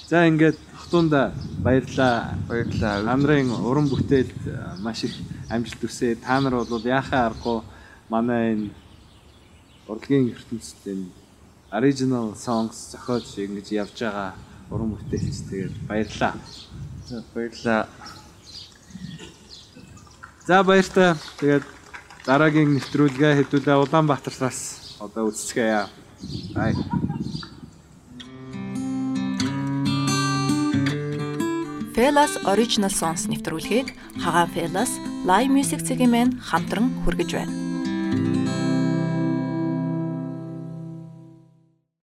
За 0.08 0.24
ингээд 0.24 0.56
хотуунда 0.80 1.36
баярлаа. 1.60 2.40
Баярлалаа. 2.48 3.04
Та 3.04 3.16
нарын 3.20 3.52
уран 3.52 3.92
бүтээлд 3.92 4.80
маш 4.80 5.04
их 5.04 5.16
амжилт 5.52 5.84
хүсье. 5.84 6.16
Та 6.16 6.40
нар 6.40 6.56
бол 6.56 6.88
яхаа 6.88 7.36
аргагүй 7.36 7.60
манай 8.08 8.56
энэ 8.56 8.68
урлагийн 9.92 10.32
энэ 10.32 11.12
original 11.72 12.32
songs 12.34 12.96
зохиож 12.96 13.28
ингэж 13.38 13.68
явж 13.76 13.98
байгаа 14.00 14.34
уран 14.70 14.94
бүтээлч 14.94 15.38
тэгээд 15.50 15.76
баярлаа. 15.90 16.34
За 17.06 17.24
баярлалаа. 17.34 17.88
За 20.46 20.64
баяртай. 20.64 21.14
Тэгээд 21.40 21.66
дараагийн 22.26 22.74
нэвтрүүлгээ 22.78 23.34
хэдүүлээ 23.46 23.78
Улаанбаатараас 23.82 24.98
одоо 25.00 25.30
үзцгээе. 25.30 25.88
Бай. 26.54 26.76
Felas 31.96 32.34
Original 32.48 32.92
Songs 32.92 33.28
нэвтрүүлгийг 33.28 33.92
Хагаан 34.24 34.50
Felas 34.56 34.92
Live 35.28 35.52
Music 35.52 35.84
цэгийн 35.84 36.12
мэн 36.12 36.30
хамтран 36.40 36.94
хүргэж 37.04 37.30
байна. 37.36 37.69